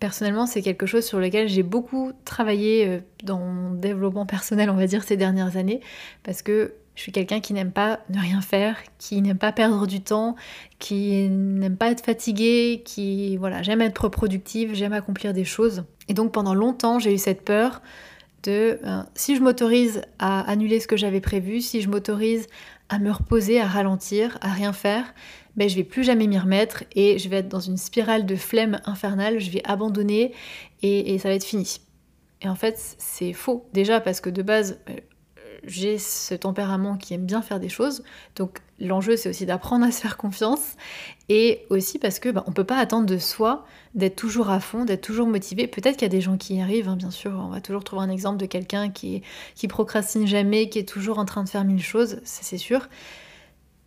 Personnellement, 0.00 0.46
c'est 0.46 0.62
quelque 0.62 0.86
chose 0.86 1.04
sur 1.04 1.20
lequel 1.20 1.48
j'ai 1.48 1.62
beaucoup 1.62 2.12
travaillé 2.24 2.86
euh, 2.86 2.98
dans 3.22 3.38
mon 3.38 3.74
développement 3.74 4.26
personnel, 4.26 4.70
on 4.70 4.74
va 4.74 4.86
dire, 4.86 5.04
ces 5.04 5.16
dernières 5.16 5.56
années, 5.56 5.80
parce 6.22 6.42
que 6.42 6.74
je 7.00 7.02
suis 7.02 7.12
quelqu'un 7.12 7.40
qui 7.40 7.54
n'aime 7.54 7.72
pas 7.72 8.00
ne 8.10 8.18
rien 8.18 8.40
faire, 8.40 8.76
qui 8.98 9.22
n'aime 9.22 9.38
pas 9.38 9.52
perdre 9.52 9.86
du 9.86 10.02
temps, 10.02 10.36
qui 10.78 11.28
n'aime 11.28 11.76
pas 11.76 11.90
être 11.90 12.04
fatigué, 12.04 12.82
qui 12.84 13.36
voilà, 13.38 13.62
j'aime 13.62 13.80
être 13.80 14.08
productive, 14.08 14.74
j'aime 14.74 14.92
accomplir 14.92 15.32
des 15.32 15.44
choses. 15.44 15.84
Et 16.08 16.14
donc 16.14 16.32
pendant 16.32 16.54
longtemps, 16.54 16.98
j'ai 16.98 17.14
eu 17.14 17.18
cette 17.18 17.42
peur 17.42 17.80
de 18.42 18.78
euh, 18.84 19.02
si 19.14 19.36
je 19.36 19.42
m'autorise 19.42 20.02
à 20.18 20.40
annuler 20.50 20.80
ce 20.80 20.86
que 20.86 20.96
j'avais 20.96 21.20
prévu, 21.20 21.60
si 21.60 21.80
je 21.80 21.88
m'autorise 21.88 22.48
à 22.90 22.98
me 22.98 23.10
reposer, 23.10 23.60
à 23.60 23.66
ralentir, 23.66 24.36
à 24.40 24.48
rien 24.48 24.72
faire, 24.72 25.14
ben 25.60 25.68
je 25.68 25.76
vais 25.76 25.84
plus 25.84 26.04
jamais 26.04 26.26
m'y 26.26 26.38
remettre 26.38 26.84
et 26.96 27.18
je 27.18 27.28
vais 27.28 27.36
être 27.36 27.48
dans 27.48 27.60
une 27.60 27.76
spirale 27.76 28.24
de 28.24 28.34
flemme 28.34 28.80
infernale, 28.86 29.40
je 29.40 29.50
vais 29.50 29.60
abandonner 29.64 30.32
et, 30.80 31.18
ça 31.18 31.28
va 31.28 31.34
être 31.34 31.44
fini. 31.44 31.82
Et 32.40 32.48
en 32.48 32.54
fait, 32.54 32.78
c'est 32.96 33.34
faux. 33.34 33.68
Déjà 33.74 34.00
parce 34.00 34.22
que 34.22 34.30
de 34.30 34.40
base, 34.40 34.80
euh, 34.88 34.94
j'ai 35.64 35.98
ce 35.98 36.32
tempérament 36.32 36.96
qui 36.96 37.12
aime 37.12 37.26
bien 37.26 37.42
faire 37.42 37.60
des 37.60 37.68
choses. 37.68 38.02
Donc 38.36 38.60
l'enjeu, 38.78 39.18
c'est 39.18 39.28
aussi 39.28 39.44
d'apprendre 39.44 39.84
à 39.84 39.90
se 39.90 40.00
faire 40.00 40.16
confiance. 40.16 40.76
Et 41.28 41.66
aussi 41.68 41.98
parce 41.98 42.20
que 42.20 42.30
bah, 42.30 42.42
on 42.46 42.52
peut 42.52 42.64
pas 42.64 42.78
attendre 42.78 43.04
de 43.04 43.18
soi 43.18 43.66
d'être 43.94 44.16
toujours 44.16 44.48
à 44.48 44.60
fond, 44.60 44.86
d'être 44.86 45.02
toujours 45.02 45.26
motivé. 45.26 45.66
Peut-être 45.66 45.98
qu'il 45.98 46.06
y 46.06 46.06
a 46.06 46.08
des 46.08 46.22
gens 46.22 46.38
qui 46.38 46.54
y 46.54 46.62
arrivent, 46.62 46.88
hein, 46.88 46.96
bien 46.96 47.10
sûr. 47.10 47.32
On 47.32 47.50
va 47.50 47.60
toujours 47.60 47.84
trouver 47.84 48.02
un 48.02 48.10
exemple 48.10 48.38
de 48.38 48.46
quelqu'un 48.46 48.88
qui, 48.88 49.20
qui 49.56 49.68
procrastine 49.68 50.26
jamais, 50.26 50.70
qui 50.70 50.78
est 50.78 50.88
toujours 50.88 51.18
en 51.18 51.26
train 51.26 51.44
de 51.44 51.50
faire 51.50 51.66
mille 51.66 51.82
choses, 51.82 52.18
c'est 52.24 52.56
sûr. 52.56 52.88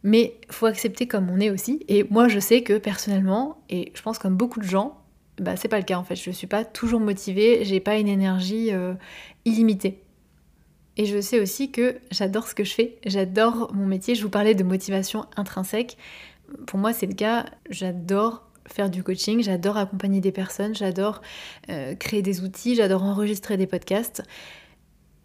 Mais 0.04 0.36
faut 0.50 0.66
accepter 0.66 1.08
comme 1.08 1.30
on 1.30 1.40
est 1.40 1.50
aussi. 1.50 1.84
Et 1.88 2.06
moi, 2.10 2.28
je 2.28 2.40
sais 2.40 2.62
que 2.62 2.78
personnellement, 2.78 3.58
et 3.70 3.92
je 3.96 4.02
pense 4.02 4.20
comme 4.20 4.36
beaucoup 4.36 4.60
de 4.60 4.66
gens, 4.66 5.00
bah, 5.40 5.56
c'est 5.56 5.68
pas 5.68 5.78
le 5.78 5.86
cas 5.86 5.98
en 5.98 6.04
fait. 6.04 6.16
Je 6.16 6.32
suis 6.32 6.48
pas 6.48 6.66
toujours 6.66 7.00
motivée, 7.00 7.64
j'ai 7.64 7.80
pas 7.80 7.98
une 7.98 8.08
énergie 8.08 8.70
euh, 8.72 8.94
illimitée. 9.46 10.02
Et 10.98 11.06
je 11.06 11.20
sais 11.22 11.40
aussi 11.40 11.72
que 11.72 11.98
j'adore 12.12 12.48
ce 12.48 12.54
que 12.54 12.64
je 12.64 12.74
fais, 12.74 12.98
j'adore 13.06 13.74
mon 13.74 13.86
métier. 13.86 14.14
Je 14.14 14.22
vous 14.22 14.30
parlais 14.30 14.54
de 14.54 14.64
motivation 14.64 15.26
intrinsèque. 15.36 15.98
Pour 16.68 16.78
moi, 16.78 16.94
c'est 16.94 17.08
le 17.08 17.16
cas. 17.16 17.46
J'adore 17.70 18.48
faire 18.68 18.90
du 18.90 19.04
coaching, 19.04 19.42
j'adore 19.42 19.78
accompagner 19.78 20.22
des 20.22 20.32
personnes, 20.32 20.76
j'adore 20.76 21.22
euh, 21.70 21.96
créer 21.96 22.22
des 22.22 22.42
outils, 22.42 22.76
j'adore 22.76 23.04
enregistrer 23.04 23.58
des 23.58 23.68
podcasts. 23.68 24.24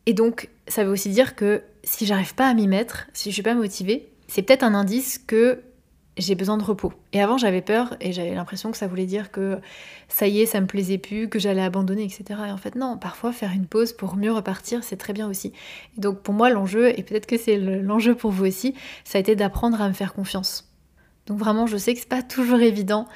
Et 0.06 0.14
donc, 0.14 0.48
ça 0.66 0.84
veut 0.84 0.90
aussi 0.90 1.10
dire 1.10 1.36
que 1.36 1.62
si 1.84 2.06
j'arrive 2.06 2.34
pas 2.34 2.48
à 2.48 2.54
m'y 2.54 2.66
mettre, 2.66 3.06
si 3.12 3.30
je 3.30 3.34
suis 3.34 3.42
pas 3.42 3.54
motivée, 3.54 4.07
c'est 4.28 4.42
peut-être 4.42 4.62
un 4.62 4.74
indice 4.74 5.18
que 5.18 5.62
j'ai 6.18 6.34
besoin 6.34 6.56
de 6.56 6.62
repos. 6.62 6.92
Et 7.12 7.22
avant, 7.22 7.38
j'avais 7.38 7.62
peur 7.62 7.96
et 8.00 8.12
j'avais 8.12 8.34
l'impression 8.34 8.70
que 8.70 8.76
ça 8.76 8.86
voulait 8.86 9.06
dire 9.06 9.30
que 9.30 9.58
ça 10.08 10.26
y 10.26 10.40
est, 10.40 10.46
ça 10.46 10.60
me 10.60 10.66
plaisait 10.66 10.98
plus, 10.98 11.28
que 11.28 11.38
j'allais 11.38 11.62
abandonner, 11.62 12.04
etc. 12.04 12.40
Et 12.48 12.50
en 12.50 12.56
fait, 12.56 12.74
non, 12.74 12.98
parfois 12.98 13.32
faire 13.32 13.52
une 13.52 13.66
pause 13.66 13.92
pour 13.92 14.16
mieux 14.16 14.32
repartir, 14.32 14.84
c'est 14.84 14.96
très 14.96 15.12
bien 15.12 15.28
aussi. 15.28 15.52
Et 15.96 16.00
donc, 16.00 16.20
pour 16.20 16.34
moi, 16.34 16.50
l'enjeu, 16.50 16.98
et 16.98 17.02
peut-être 17.02 17.26
que 17.26 17.38
c'est 17.38 17.56
l'enjeu 17.56 18.14
pour 18.14 18.30
vous 18.30 18.46
aussi, 18.46 18.74
ça 19.04 19.18
a 19.18 19.20
été 19.20 19.36
d'apprendre 19.36 19.80
à 19.80 19.88
me 19.88 19.94
faire 19.94 20.12
confiance. 20.12 20.72
Donc, 21.26 21.38
vraiment, 21.38 21.66
je 21.66 21.76
sais 21.76 21.94
que 21.94 22.00
c'est 22.00 22.08
pas 22.08 22.22
toujours 22.22 22.60
évident 22.60 23.06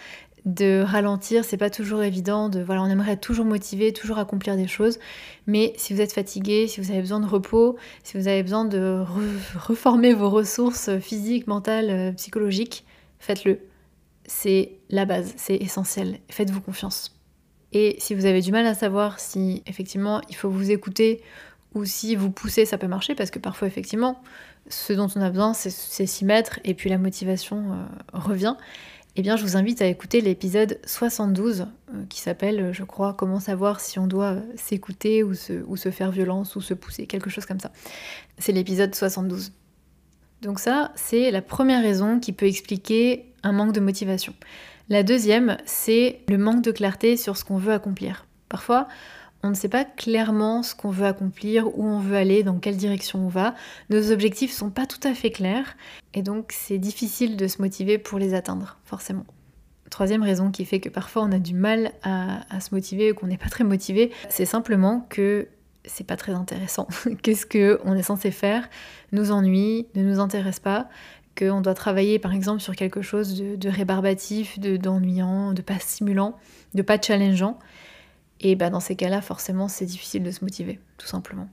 de 0.44 0.82
ralentir, 0.84 1.44
c'est 1.44 1.56
pas 1.56 1.70
toujours 1.70 2.02
évident, 2.02 2.48
de 2.48 2.60
voilà, 2.60 2.82
on 2.82 2.86
aimerait 2.86 3.16
toujours 3.16 3.44
motivé, 3.44 3.92
toujours 3.92 4.18
accomplir 4.18 4.56
des 4.56 4.66
choses, 4.66 4.98
mais 5.46 5.72
si 5.76 5.94
vous 5.94 6.00
êtes 6.00 6.12
fatigué, 6.12 6.66
si 6.66 6.80
vous 6.80 6.90
avez 6.90 7.00
besoin 7.00 7.20
de 7.20 7.26
repos, 7.26 7.76
si 8.02 8.16
vous 8.16 8.26
avez 8.26 8.42
besoin 8.42 8.64
de 8.64 9.04
reformer 9.56 10.14
vos 10.14 10.30
ressources 10.30 10.98
physiques, 10.98 11.46
mentales, 11.46 11.90
euh, 11.90 12.12
psychologiques, 12.12 12.84
faites-le. 13.20 13.60
C'est 14.26 14.72
la 14.90 15.04
base, 15.04 15.32
c'est 15.36 15.56
essentiel. 15.56 16.18
Faites-vous 16.28 16.60
confiance. 16.60 17.14
Et 17.72 17.96
si 17.98 18.14
vous 18.14 18.26
avez 18.26 18.40
du 18.40 18.52
mal 18.52 18.66
à 18.66 18.74
savoir 18.74 19.18
si 19.18 19.62
effectivement 19.66 20.20
il 20.28 20.36
faut 20.36 20.50
vous 20.50 20.70
écouter 20.70 21.22
ou 21.74 21.84
si 21.84 22.16
vous 22.16 22.30
poussez, 22.30 22.66
ça 22.66 22.78
peut 22.78 22.86
marcher 22.86 23.14
parce 23.14 23.30
que 23.30 23.38
parfois 23.38 23.66
effectivement, 23.66 24.20
ce 24.68 24.92
dont 24.92 25.08
on 25.16 25.20
a 25.20 25.30
besoin, 25.30 25.54
c'est 25.54 26.06
s'y 26.06 26.24
mettre 26.24 26.60
et 26.64 26.74
puis 26.74 26.90
la 26.90 26.98
motivation 26.98 27.72
euh, 27.72 27.76
revient. 28.12 28.56
Eh 29.14 29.20
bien, 29.20 29.36
je 29.36 29.42
vous 29.42 29.58
invite 29.58 29.82
à 29.82 29.86
écouter 29.86 30.22
l'épisode 30.22 30.78
72 30.86 31.60
euh, 31.60 32.04
qui 32.08 32.20
s'appelle, 32.20 32.72
je 32.72 32.82
crois, 32.82 33.12
Comment 33.12 33.40
savoir 33.40 33.80
si 33.80 33.98
on 33.98 34.06
doit 34.06 34.36
s'écouter 34.56 35.22
ou 35.22 35.34
se, 35.34 35.64
ou 35.66 35.76
se 35.76 35.90
faire 35.90 36.10
violence 36.10 36.56
ou 36.56 36.62
se 36.62 36.72
pousser, 36.72 37.06
quelque 37.06 37.28
chose 37.28 37.44
comme 37.44 37.60
ça. 37.60 37.72
C'est 38.38 38.52
l'épisode 38.52 38.94
72. 38.94 39.52
Donc 40.40 40.60
ça, 40.60 40.92
c'est 40.94 41.30
la 41.30 41.42
première 41.42 41.82
raison 41.82 42.20
qui 42.20 42.32
peut 42.32 42.46
expliquer 42.46 43.26
un 43.42 43.52
manque 43.52 43.72
de 43.72 43.80
motivation. 43.80 44.34
La 44.88 45.02
deuxième, 45.02 45.58
c'est 45.66 46.20
le 46.28 46.38
manque 46.38 46.64
de 46.64 46.72
clarté 46.72 47.18
sur 47.18 47.36
ce 47.36 47.44
qu'on 47.44 47.58
veut 47.58 47.74
accomplir. 47.74 48.26
Parfois, 48.48 48.88
on 49.42 49.50
ne 49.50 49.54
sait 49.54 49.68
pas 49.68 49.84
clairement 49.84 50.62
ce 50.62 50.74
qu'on 50.74 50.90
veut 50.90 51.06
accomplir, 51.06 51.66
où 51.78 51.84
on 51.84 51.98
veut 51.98 52.16
aller, 52.16 52.42
dans 52.42 52.58
quelle 52.58 52.76
direction 52.76 53.26
on 53.26 53.28
va. 53.28 53.54
Nos 53.90 54.12
objectifs 54.12 54.52
sont 54.52 54.70
pas 54.70 54.86
tout 54.86 55.00
à 55.02 55.14
fait 55.14 55.30
clairs 55.30 55.76
et 56.14 56.22
donc 56.22 56.52
c'est 56.52 56.78
difficile 56.78 57.36
de 57.36 57.48
se 57.48 57.60
motiver 57.60 57.98
pour 57.98 58.18
les 58.18 58.34
atteindre, 58.34 58.78
forcément. 58.84 59.24
Troisième 59.90 60.22
raison 60.22 60.50
qui 60.50 60.64
fait 60.64 60.80
que 60.80 60.88
parfois 60.88 61.22
on 61.22 61.32
a 61.32 61.38
du 61.38 61.54
mal 61.54 61.92
à, 62.02 62.60
se 62.60 62.74
motiver 62.74 63.12
ou 63.12 63.14
qu'on 63.14 63.26
n'est 63.26 63.36
pas 63.36 63.50
très 63.50 63.64
motivé, 63.64 64.12
c'est 64.30 64.46
simplement 64.46 65.06
que 65.10 65.48
c'est 65.84 66.06
pas 66.06 66.16
très 66.16 66.32
intéressant. 66.32 66.86
Qu'est-ce 67.22 67.44
qu'on 67.44 67.94
est 67.94 68.02
censé 68.02 68.30
faire 68.30 68.68
nous 69.10 69.32
ennuie, 69.32 69.86
ne 69.94 70.02
nous 70.02 70.20
intéresse 70.20 70.60
pas, 70.60 70.88
qu'on 71.36 71.60
doit 71.60 71.74
travailler 71.74 72.18
par 72.18 72.32
exemple 72.32 72.60
sur 72.60 72.76
quelque 72.76 73.02
chose 73.02 73.34
de, 73.34 73.68
rébarbatif, 73.68 74.58
d'ennuyant, 74.58 75.52
de, 75.52 75.62
pas 75.62 75.78
stimulant, 75.78 76.36
de 76.74 76.82
pas 76.82 77.00
challengeant. 77.00 77.58
Et 78.42 78.56
bah 78.56 78.70
dans 78.70 78.80
ces 78.80 78.96
cas-là, 78.96 79.22
forcément, 79.22 79.68
c'est 79.68 79.86
difficile 79.86 80.22
de 80.22 80.30
se 80.30 80.44
motiver, 80.44 80.80
tout 80.98 81.06
simplement. 81.06 81.48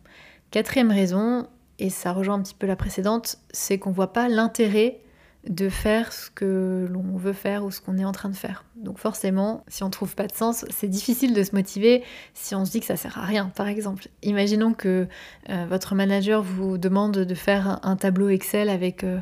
Quatrième 0.51 0.91
raison, 0.91 1.47
et 1.77 1.89
ça 1.89 2.11
rejoint 2.11 2.35
un 2.35 2.41
petit 2.41 2.55
peu 2.55 2.67
la 2.67 2.75
précédente, 2.75 3.37
c'est 3.51 3.77
qu'on 3.77 3.91
voit 3.91 4.11
pas 4.11 4.27
l'intérêt 4.27 4.99
de 5.47 5.69
faire 5.69 6.11
ce 6.11 6.29
que 6.29 6.85
l'on 6.91 7.15
veut 7.15 7.33
faire 7.33 7.63
ou 7.63 7.71
ce 7.71 7.79
qu'on 7.79 7.97
est 7.97 8.03
en 8.03 8.11
train 8.11 8.29
de 8.29 8.35
faire. 8.35 8.65
Donc 8.75 8.97
forcément, 8.97 9.63
si 9.69 9.83
on 9.83 9.89
trouve 9.89 10.13
pas 10.13 10.27
de 10.27 10.35
sens, 10.35 10.65
c'est 10.69 10.89
difficile 10.89 11.33
de 11.33 11.43
se 11.43 11.55
motiver 11.55 12.03
si 12.33 12.55
on 12.55 12.65
se 12.65 12.71
dit 12.71 12.81
que 12.81 12.85
ça 12.85 12.97
sert 12.97 13.17
à 13.17 13.25
rien. 13.25 13.49
Par 13.55 13.67
exemple, 13.67 14.09
imaginons 14.21 14.73
que 14.73 15.07
euh, 15.49 15.65
votre 15.69 15.95
manager 15.95 16.43
vous 16.43 16.77
demande 16.77 17.13
de 17.13 17.35
faire 17.35 17.79
un 17.83 17.95
tableau 17.95 18.27
Excel 18.27 18.67
avec 18.67 19.05
euh, 19.05 19.19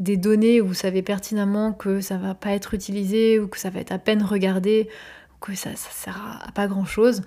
des 0.00 0.18
données 0.18 0.60
où 0.60 0.66
vous 0.66 0.74
savez 0.74 1.00
pertinemment 1.00 1.72
que 1.72 2.02
ça 2.02 2.18
va 2.18 2.34
pas 2.34 2.50
être 2.50 2.74
utilisé 2.74 3.38
ou 3.38 3.48
que 3.48 3.58
ça 3.58 3.70
va 3.70 3.80
être 3.80 3.92
à 3.92 3.98
peine 3.98 4.22
regardé 4.22 4.90
ou 5.48 5.52
que 5.52 5.58
ça, 5.58 5.76
ça 5.76 5.90
sert 5.90 6.40
à 6.46 6.52
pas 6.52 6.66
grand 6.66 6.84
chose 6.84 7.22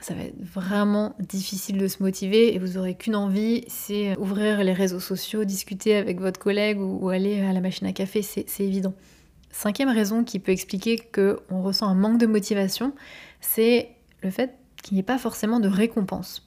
ça 0.00 0.14
va 0.14 0.22
être 0.22 0.40
vraiment 0.40 1.14
difficile 1.18 1.78
de 1.78 1.88
se 1.88 2.02
motiver 2.02 2.54
et 2.54 2.58
vous 2.58 2.76
aurez 2.76 2.94
qu'une 2.94 3.16
envie, 3.16 3.64
c'est 3.68 4.16
ouvrir 4.18 4.62
les 4.62 4.72
réseaux 4.72 5.00
sociaux, 5.00 5.44
discuter 5.44 5.96
avec 5.96 6.20
votre 6.20 6.38
collègue 6.38 6.78
ou, 6.80 7.08
aller 7.08 7.40
à 7.40 7.52
la 7.52 7.60
machine 7.60 7.86
à 7.86 7.92
café, 7.92 8.22
c'est 8.22 8.46
évident. 8.60 8.94
Cinquième 9.50 9.88
raison 9.88 10.22
qui 10.22 10.38
peut 10.38 10.52
expliquer 10.52 10.98
qu'on 10.98 11.62
ressent 11.62 11.88
un 11.88 11.94
manque 11.94 12.18
de 12.18 12.26
motivation, 12.26 12.92
c'est 13.40 13.90
le 14.22 14.30
fait 14.30 14.54
qu'il 14.82 14.94
n'y 14.94 15.00
ait 15.00 15.04
pas 15.04 15.18
forcément 15.18 15.60
de 15.60 15.68
récompense. 15.68 16.46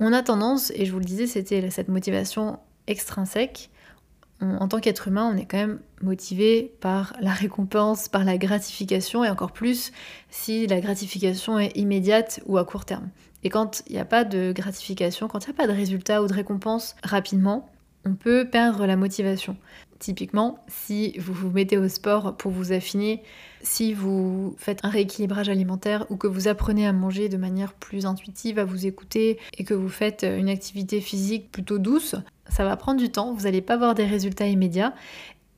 On 0.00 0.12
a 0.12 0.22
tendance, 0.22 0.72
et 0.74 0.84
je 0.84 0.92
vous 0.92 0.98
le 0.98 1.04
disais, 1.04 1.26
c'était 1.26 1.70
cette 1.70 1.88
motivation 1.88 2.58
extrinsèque, 2.86 3.70
en 4.40 4.68
tant 4.68 4.80
qu'être 4.80 5.08
humain, 5.08 5.30
on 5.32 5.36
est 5.36 5.44
quand 5.44 5.58
même 5.58 5.80
motivé 6.02 6.72
par 6.80 7.14
la 7.20 7.32
récompense, 7.32 8.08
par 8.08 8.24
la 8.24 8.38
gratification, 8.38 9.24
et 9.24 9.28
encore 9.28 9.52
plus 9.52 9.92
si 10.30 10.66
la 10.66 10.80
gratification 10.80 11.58
est 11.58 11.76
immédiate 11.76 12.40
ou 12.46 12.56
à 12.56 12.64
court 12.64 12.84
terme. 12.84 13.10
Et 13.44 13.50
quand 13.50 13.82
il 13.86 13.92
n'y 13.92 13.98
a 13.98 14.04
pas 14.04 14.24
de 14.24 14.52
gratification, 14.52 15.28
quand 15.28 15.44
il 15.44 15.48
n'y 15.48 15.54
a 15.54 15.56
pas 15.56 15.66
de 15.66 15.72
résultat 15.72 16.22
ou 16.22 16.26
de 16.26 16.32
récompense 16.32 16.96
rapidement, 17.02 17.70
on 18.06 18.14
peut 18.14 18.48
perdre 18.50 18.86
la 18.86 18.96
motivation. 18.96 19.56
Typiquement, 20.00 20.64
si 20.66 21.16
vous 21.18 21.34
vous 21.34 21.50
mettez 21.50 21.78
au 21.78 21.86
sport 21.88 22.36
pour 22.36 22.50
vous 22.50 22.72
affiner, 22.72 23.22
si 23.62 23.92
vous 23.92 24.54
faites 24.58 24.82
un 24.82 24.88
rééquilibrage 24.88 25.48
alimentaire 25.50 26.06
ou 26.08 26.16
que 26.16 26.26
vous 26.26 26.48
apprenez 26.48 26.86
à 26.86 26.92
manger 26.92 27.28
de 27.28 27.36
manière 27.36 27.74
plus 27.74 28.06
intuitive, 28.06 28.58
à 28.58 28.64
vous 28.64 28.86
écouter 28.86 29.38
et 29.58 29.64
que 29.64 29.74
vous 29.74 29.90
faites 29.90 30.24
une 30.24 30.48
activité 30.48 31.02
physique 31.02 31.52
plutôt 31.52 31.78
douce, 31.78 32.16
ça 32.48 32.64
va 32.64 32.76
prendre 32.76 32.98
du 32.98 33.12
temps, 33.12 33.34
vous 33.34 33.42
n'allez 33.42 33.60
pas 33.60 33.76
voir 33.76 33.94
des 33.94 34.06
résultats 34.06 34.46
immédiats 34.46 34.94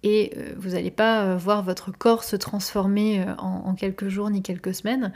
et 0.03 0.33
euh, 0.37 0.55
vous 0.57 0.71
n'allez 0.71 0.91
pas 0.91 1.25
euh, 1.25 1.37
voir 1.37 1.63
votre 1.63 1.91
corps 1.97 2.25
se 2.25 2.37
transformer 2.37 3.21
euh, 3.21 3.35
en, 3.37 3.75
quelques 3.75 4.09
jours 4.09 4.31
ni 4.31 4.43
quelques 4.43 4.75
semaines. 4.75 5.13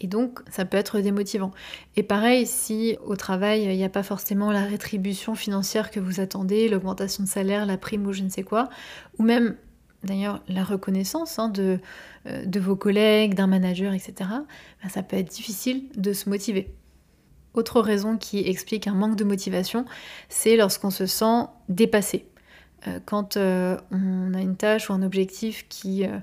Et 0.00 0.06
donc, 0.06 0.40
ça 0.50 0.64
peut 0.64 0.76
être 0.76 1.00
démotivant. 1.00 1.50
Et 1.96 2.02
pareil, 2.02 2.46
si 2.46 2.96
au 3.04 3.16
travail, 3.16 3.64
il 3.64 3.76
n'y 3.76 3.84
a 3.84 3.90
pas 3.90 4.02
forcément 4.02 4.50
la 4.50 4.64
rétribution 4.64 5.34
financière 5.34 5.90
que 5.90 6.00
vous 6.00 6.20
attendez, 6.20 6.68
l'augmentation 6.68 7.24
de 7.24 7.28
salaire, 7.28 7.66
la 7.66 7.76
prime 7.76 8.06
ou 8.06 8.12
je 8.12 8.22
ne 8.22 8.30
sais 8.30 8.42
quoi, 8.42 8.68
ou 9.18 9.22
même 9.22 9.56
d'ailleurs 10.02 10.42
la 10.48 10.64
reconnaissance 10.64 11.38
hein, 11.38 11.50
de, 11.50 11.78
de, 12.24 12.60
vos 12.60 12.76
collègues, 12.76 13.34
d'un 13.34 13.46
manager, 13.46 13.92
etc., 13.92 14.14
ben, 14.82 14.88
ça 14.88 15.02
peut 15.02 15.16
être 15.16 15.30
difficile 15.30 15.84
de 15.96 16.14
se 16.14 16.30
motiver. 16.30 16.72
Autre 17.52 17.80
raison 17.80 18.16
qui 18.16 18.38
explique 18.38 18.86
un 18.86 18.94
manque 18.94 19.16
de 19.16 19.24
motivation, 19.24 19.84
c'est 20.28 20.56
lorsqu'on 20.56 20.90
se 20.90 21.06
sent 21.06 21.46
dépassé. 21.68 22.26
Euh, 22.86 23.00
quand 23.04 23.36
euh, 23.36 23.76
on 23.90 24.34
a 24.34 24.40
une 24.40 24.56
tâche 24.56 24.88
ou 24.88 24.92
un 24.92 25.02
objectif 25.02 25.66
qui 25.68 26.06
euh, 26.06 26.18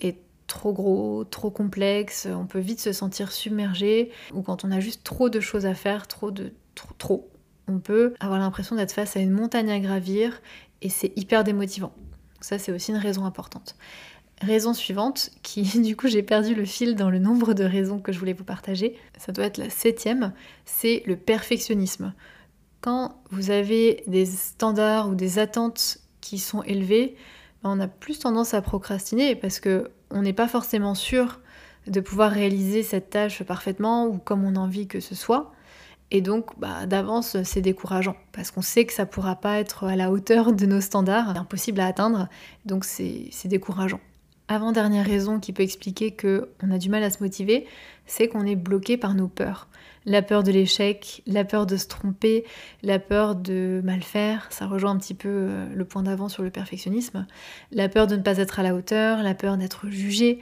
est 0.00 0.16
trop 0.48 0.72
gros, 0.72 1.22
trop 1.24 1.50
complexe, 1.50 2.26
on 2.28 2.46
peut 2.46 2.58
vite 2.58 2.80
se 2.80 2.92
sentir 2.92 3.30
submergé, 3.30 4.10
ou 4.34 4.42
quand 4.42 4.64
on 4.64 4.72
a 4.72 4.80
juste 4.80 5.04
trop 5.04 5.28
de 5.28 5.38
choses 5.38 5.66
à 5.66 5.74
faire, 5.74 6.08
trop 6.08 6.32
de 6.32 6.52
trop, 6.98 7.30
on 7.68 7.78
peut 7.78 8.14
avoir 8.18 8.40
l'impression 8.40 8.74
d'être 8.74 8.92
face 8.92 9.16
à 9.16 9.20
une 9.20 9.30
montagne 9.30 9.70
à 9.70 9.78
gravir 9.78 10.40
et 10.82 10.88
c'est 10.88 11.12
hyper 11.16 11.44
démotivant. 11.44 11.92
Ça, 12.40 12.58
c'est 12.58 12.72
aussi 12.72 12.90
une 12.90 12.98
raison 12.98 13.24
importante. 13.24 13.76
Raison 14.40 14.72
suivante, 14.72 15.30
qui 15.42 15.62
du 15.80 15.96
coup 15.96 16.08
j'ai 16.08 16.22
perdu 16.22 16.54
le 16.54 16.64
fil 16.64 16.94
dans 16.94 17.10
le 17.10 17.18
nombre 17.18 17.54
de 17.54 17.64
raisons 17.64 18.00
que 18.00 18.12
je 18.12 18.18
voulais 18.18 18.32
vous 18.32 18.44
partager, 18.44 18.96
ça 19.18 19.32
doit 19.32 19.44
être 19.44 19.58
la 19.58 19.70
septième, 19.70 20.32
c'est 20.64 21.02
le 21.06 21.16
perfectionnisme. 21.16 22.14
Quand 22.80 23.20
vous 23.30 23.50
avez 23.50 24.04
des 24.06 24.24
standards 24.24 25.08
ou 25.08 25.14
des 25.14 25.38
attentes 25.38 25.98
qui 26.20 26.38
sont 26.38 26.62
élevées, 26.62 27.16
ben, 27.62 27.70
on 27.70 27.80
a 27.80 27.88
plus 27.88 28.20
tendance 28.20 28.54
à 28.54 28.62
procrastiner 28.62 29.34
parce 29.34 29.58
que 29.58 29.90
on 30.10 30.22
n'est 30.22 30.32
pas 30.32 30.48
forcément 30.48 30.94
sûr 30.94 31.40
de 31.86 32.00
pouvoir 32.00 32.30
réaliser 32.30 32.82
cette 32.82 33.10
tâche 33.10 33.42
parfaitement 33.42 34.06
ou 34.06 34.18
comme 34.18 34.44
on 34.44 34.56
a 34.56 34.58
envie 34.58 34.86
que 34.86 35.00
ce 35.00 35.14
soit. 35.14 35.52
Et 36.10 36.22
donc, 36.22 36.58
bah, 36.58 36.86
d'avance, 36.86 37.36
c'est 37.42 37.60
décourageant, 37.60 38.16
parce 38.32 38.50
qu'on 38.50 38.62
sait 38.62 38.86
que 38.86 38.94
ça 38.94 39.04
pourra 39.04 39.36
pas 39.36 39.58
être 39.58 39.84
à 39.84 39.94
la 39.94 40.10
hauteur 40.10 40.54
de 40.54 40.64
nos 40.64 40.80
standards, 40.80 41.36
impossible 41.36 41.80
à 41.80 41.86
atteindre, 41.86 42.28
donc 42.64 42.86
c'est 42.86 43.30
décourageant. 43.44 44.00
Avant-dernière 44.48 45.04
raison 45.04 45.38
qui 45.38 45.52
peut 45.52 45.62
expliquer 45.62 46.16
qu'on 46.16 46.70
a 46.70 46.78
du 46.78 46.88
mal 46.88 47.02
à 47.02 47.10
se 47.10 47.22
motiver, 47.22 47.66
c'est 48.06 48.28
qu'on 48.28 48.46
est 48.46 48.56
bloqué 48.56 48.96
par 48.96 49.14
nos 49.14 49.28
peurs. 49.28 49.68
La 50.06 50.22
peur 50.22 50.42
de 50.42 50.50
l'échec, 50.50 51.22
la 51.26 51.44
peur 51.44 51.66
de 51.66 51.76
se 51.76 51.86
tromper, 51.86 52.44
la 52.82 52.98
peur 52.98 53.34
de 53.34 53.80
mal 53.84 54.02
faire, 54.02 54.46
ça 54.50 54.66
rejoint 54.66 54.92
un 54.92 54.98
petit 54.98 55.14
peu 55.14 55.28
euh, 55.28 55.66
le 55.74 55.84
point 55.84 56.02
d'avant 56.02 56.28
sur 56.28 56.42
le 56.42 56.50
perfectionnisme, 56.50 57.26
la 57.72 57.88
peur 57.88 58.06
de 58.06 58.16
ne 58.16 58.22
pas 58.22 58.38
être 58.38 58.58
à 58.58 58.62
la 58.62 58.74
hauteur, 58.74 59.22
la 59.22 59.34
peur 59.34 59.56
d'être 59.56 59.88
jugé, 59.88 60.40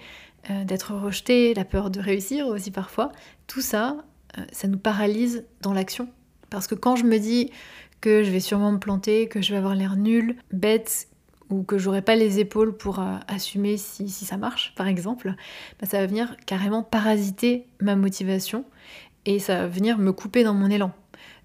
euh, 0.51 0.65
d'être 0.65 0.95
rejeté, 0.95 1.55
la 1.55 1.65
peur 1.65 1.91
de 1.91 2.01
réussir 2.01 2.47
aussi 2.47 2.71
parfois. 2.71 3.13
Tout 3.47 3.61
ça, 3.61 3.97
euh, 4.39 4.43
ça 4.53 4.69
nous 4.69 4.79
paralyse 4.79 5.45
dans 5.63 5.73
l'action. 5.73 6.09
Parce 6.51 6.67
que 6.67 6.75
quand 6.75 6.97
je 6.97 7.05
me 7.05 7.19
dis 7.19 7.51
que 8.01 8.23
je 8.23 8.31
vais 8.31 8.41
sûrement 8.41 8.73
me 8.73 8.79
planter, 8.79 9.27
que 9.27 9.43
je 9.43 9.51
vais 9.53 9.59
avoir 9.59 9.75
l'air 9.75 9.97
nul, 9.97 10.37
bête, 10.53 11.09
ou 11.49 11.63
que 11.63 11.79
j'aurai 11.79 12.03
pas 12.03 12.17
les 12.17 12.41
épaules 12.41 12.77
pour 12.77 13.01
assumer 13.29 13.77
si, 13.77 14.09
ça 14.09 14.37
marche, 14.37 14.75
par 14.77 14.89
exemple, 14.89 15.35
bah, 15.81 15.87
ça 15.87 16.01
va 16.01 16.07
venir 16.07 16.37
carrément 16.45 16.83
parasiter 16.83 17.67
ma 17.81 17.95
motivation 17.95 18.65
et 19.27 19.39
ça 19.39 19.59
va 19.59 19.67
venir 19.67 19.99
me 19.99 20.13
couper 20.13 20.45
dans 20.45 20.55
mon 20.55 20.71
élan. 20.71 20.93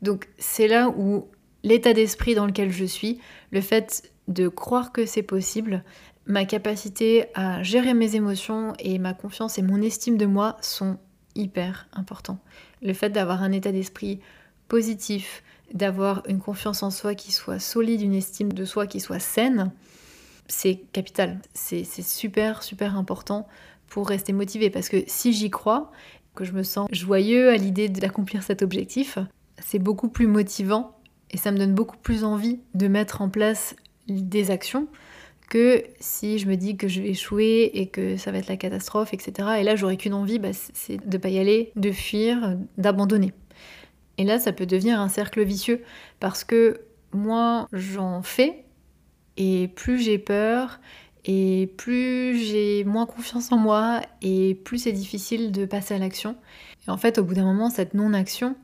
Donc 0.01 0.29
c'est 0.37 0.67
là 0.67 0.89
où 0.89 1.27
l'état 1.63 1.93
d'esprit 1.93 2.35
dans 2.35 2.45
lequel 2.45 2.71
je 2.71 2.85
suis, 2.85 3.19
le 3.51 3.61
fait 3.61 4.11
de 4.27 4.47
croire 4.47 4.91
que 4.91 5.05
c'est 5.05 5.23
possible, 5.23 5.83
ma 6.25 6.45
capacité 6.45 7.25
à 7.33 7.61
gérer 7.63 7.93
mes 7.93 8.15
émotions 8.15 8.73
et 8.79 8.97
ma 8.99 9.13
confiance 9.13 9.57
et 9.57 9.61
mon 9.61 9.81
estime 9.81 10.17
de 10.17 10.25
moi 10.25 10.57
sont 10.61 10.97
hyper 11.35 11.87
importants 11.93 12.39
le 12.81 12.93
fait 12.93 13.09
d'avoir 13.09 13.43
un 13.43 13.51
état 13.51 13.71
d'esprit 13.71 14.19
positif, 14.67 15.43
d'avoir 15.73 16.23
une 16.27 16.39
confiance 16.39 16.83
en 16.83 16.91
soi 16.91 17.15
qui 17.15 17.31
soit 17.31 17.59
solide, 17.59 18.01
une 18.01 18.13
estime 18.13 18.51
de 18.51 18.65
soi 18.65 18.87
qui 18.87 18.99
soit 18.99 19.19
saine, 19.19 19.71
c'est 20.47 20.81
capital. 20.91 21.39
C'est 21.53 21.85
super, 21.85 22.63
super 22.63 22.97
important 22.97 23.47
pour 23.87 24.07
rester 24.07 24.33
motivé. 24.33 24.69
Parce 24.69 24.89
que 24.89 25.03
si 25.07 25.33
j'y 25.33 25.49
crois, 25.49 25.91
que 26.35 26.45
je 26.45 26.53
me 26.53 26.63
sens 26.63 26.87
joyeux 26.91 27.49
à 27.49 27.57
l'idée 27.57 27.89
d'accomplir 27.89 28.43
cet 28.43 28.61
objectif, 28.61 29.17
c'est 29.59 29.79
beaucoup 29.79 30.09
plus 30.09 30.27
motivant 30.27 30.97
et 31.31 31.37
ça 31.37 31.51
me 31.51 31.57
donne 31.57 31.73
beaucoup 31.73 31.97
plus 31.97 32.23
envie 32.23 32.59
de 32.73 32.87
mettre 32.87 33.21
en 33.21 33.29
place 33.29 33.75
des 34.07 34.51
actions 34.51 34.87
que 35.49 35.83
si 35.99 36.39
je 36.39 36.47
me 36.47 36.55
dis 36.55 36.77
que 36.77 36.87
je 36.87 37.01
vais 37.01 37.09
échouer 37.09 37.71
et 37.73 37.87
que 37.87 38.15
ça 38.15 38.31
va 38.31 38.37
être 38.37 38.47
la 38.47 38.55
catastrophe, 38.55 39.13
etc. 39.13 39.49
Et 39.59 39.63
là, 39.63 39.75
j'aurais 39.75 39.97
qu'une 39.97 40.13
envie, 40.13 40.39
bah, 40.39 40.53
c'est 40.53 41.05
de 41.05 41.17
pas 41.17 41.27
y 41.27 41.39
aller, 41.39 41.73
de 41.75 41.91
fuir, 41.91 42.57
d'abandonner. 42.77 43.33
Et 44.17 44.23
là, 44.23 44.39
ça 44.39 44.53
peut 44.53 44.65
devenir 44.65 44.99
un 44.99 45.09
cercle 45.09 45.43
vicieux 45.43 45.83
parce 46.21 46.45
que 46.45 46.81
moins 47.11 47.67
j'en 47.73 48.21
fais 48.21 48.63
et 49.35 49.67
plus 49.67 49.99
j'ai 49.99 50.17
peur 50.17 50.79
et 51.25 51.71
plus 51.77 52.37
j'ai 52.37 52.83
moins 52.83 53.05
confiance 53.05 53.51
en 53.51 53.57
moi 53.57 54.01
et 54.21 54.55
plus 54.55 54.79
c'est 54.79 54.91
difficile 54.91 55.51
de 55.51 55.65
passer 55.65 55.93
à 55.93 55.97
l'action. 55.99 56.35
Et 56.87 56.91
en 56.91 56.97
fait, 56.97 57.17
au 57.17 57.23
bout 57.23 57.35
d'un 57.35 57.45
moment, 57.45 57.69
cette 57.69 57.93
non-action, 57.93 58.55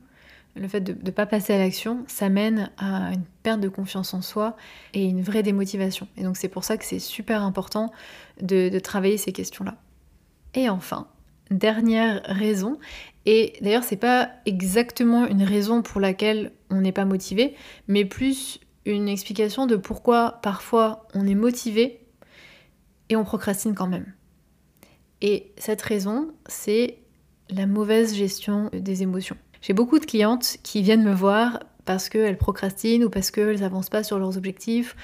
le 0.56 0.66
fait 0.66 0.80
de 0.80 0.92
ne 0.92 1.10
pas 1.10 1.26
passer 1.26 1.54
à 1.54 1.58
l'action, 1.58 2.04
ça 2.08 2.28
mène 2.28 2.70
à 2.78 3.12
une 3.12 3.24
perte 3.42 3.60
de 3.60 3.68
confiance 3.68 4.12
en 4.12 4.22
soi 4.22 4.56
et 4.92 5.04
une 5.04 5.22
vraie 5.22 5.42
démotivation. 5.42 6.08
Et 6.16 6.22
donc 6.22 6.36
c'est 6.36 6.48
pour 6.48 6.64
ça 6.64 6.76
que 6.76 6.84
c'est 6.84 6.98
super 6.98 7.42
important 7.42 7.92
de, 8.40 8.76
travailler 8.80 9.18
ces 9.18 9.32
questions-là. 9.32 9.76
Et 10.54 10.68
enfin, 10.68 11.06
dernière 11.50 12.22
raison, 12.24 12.78
et 13.26 13.52
d'ailleurs 13.60 13.84
c'est 13.84 13.96
pas 13.96 14.30
exactement 14.46 15.26
une 15.26 15.42
raison 15.42 15.82
pour 15.82 16.00
laquelle 16.00 16.52
on 16.70 16.80
n'est 16.80 16.92
pas 16.92 17.04
motivé, 17.04 17.54
mais 17.86 18.04
plus 18.04 18.58
une 18.84 19.08
explication 19.08 19.66
de 19.66 19.76
pourquoi 19.76 20.40
parfois 20.42 21.06
on 21.14 21.26
est 21.26 21.34
motivé 21.34 22.00
et 23.08 23.16
on 23.16 23.24
procrastine 23.24 23.74
quand 23.74 23.86
même. 23.86 24.12
Et 25.20 25.52
cette 25.56 25.82
raison, 25.82 26.28
c'est 26.46 26.98
la 27.50 27.66
mauvaise 27.66 28.14
gestion 28.14 28.70
des 28.72 29.02
émotions. 29.02 29.36
J'ai 29.60 29.72
beaucoup 29.72 29.98
de 29.98 30.06
clientes 30.06 30.58
qui 30.62 30.82
viennent 30.82 31.02
me 31.02 31.14
voir 31.14 31.60
parce 31.84 32.10
qu'elles 32.10 32.36
procrastinent 32.36 33.04
ou 33.06 33.10
parce 33.10 33.30
qu'elles 33.30 33.60
n'avancent 33.60 33.88
pas 33.88 34.02
sur 34.02 34.18
leurs 34.18 34.36
objectifs 34.36 34.94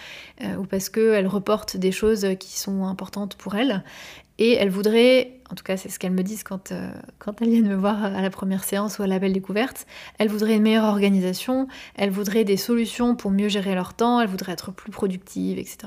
euh, 0.43 0.57
ou 0.57 0.64
parce 0.64 0.90
qu'elles 0.90 1.27
reportent 1.27 1.79
des 1.79 1.93
choses 1.93 2.27
qui 2.38 2.59
sont 2.59 2.85
importantes 2.85 3.37
pour 3.37 3.55
elles. 3.55 3.83
Et 4.38 4.53
elles 4.53 4.69
voudraient, 4.69 5.40
en 5.51 5.55
tout 5.55 5.64
cas 5.64 5.77
c'est 5.77 5.88
ce 5.88 5.99
qu'elles 5.99 6.12
me 6.12 6.23
disent 6.23 6.43
quand, 6.43 6.73
euh, 6.73 6.90
elles 7.40 7.49
viennent 7.49 7.69
me 7.69 7.75
voir 7.75 8.05
à 8.05 8.21
la 8.21 8.31
première 8.31 8.64
séance 8.64 8.99
ou 8.99 9.03
à 9.03 9.07
la 9.07 9.19
belle 9.19 9.33
découverte, 9.33 9.87
elles 10.19 10.29
voudraient 10.29 10.57
une 10.57 10.62
meilleure 10.62 10.85
organisation, 10.85 11.69
elles 11.95 12.11
voudraient 12.11 12.45
des 12.45 12.57
solutions 12.57 13.17
pour 13.17 13.31
mieux 13.31 13.49
gérer 13.49 13.75
leur 13.75 13.95
temps, 13.95 14.21
elles 14.21 14.29
voudraient 14.29 14.53
être 14.53 14.71
plus 14.71 14.90
productives, 14.90 15.59
etc. 15.59 15.79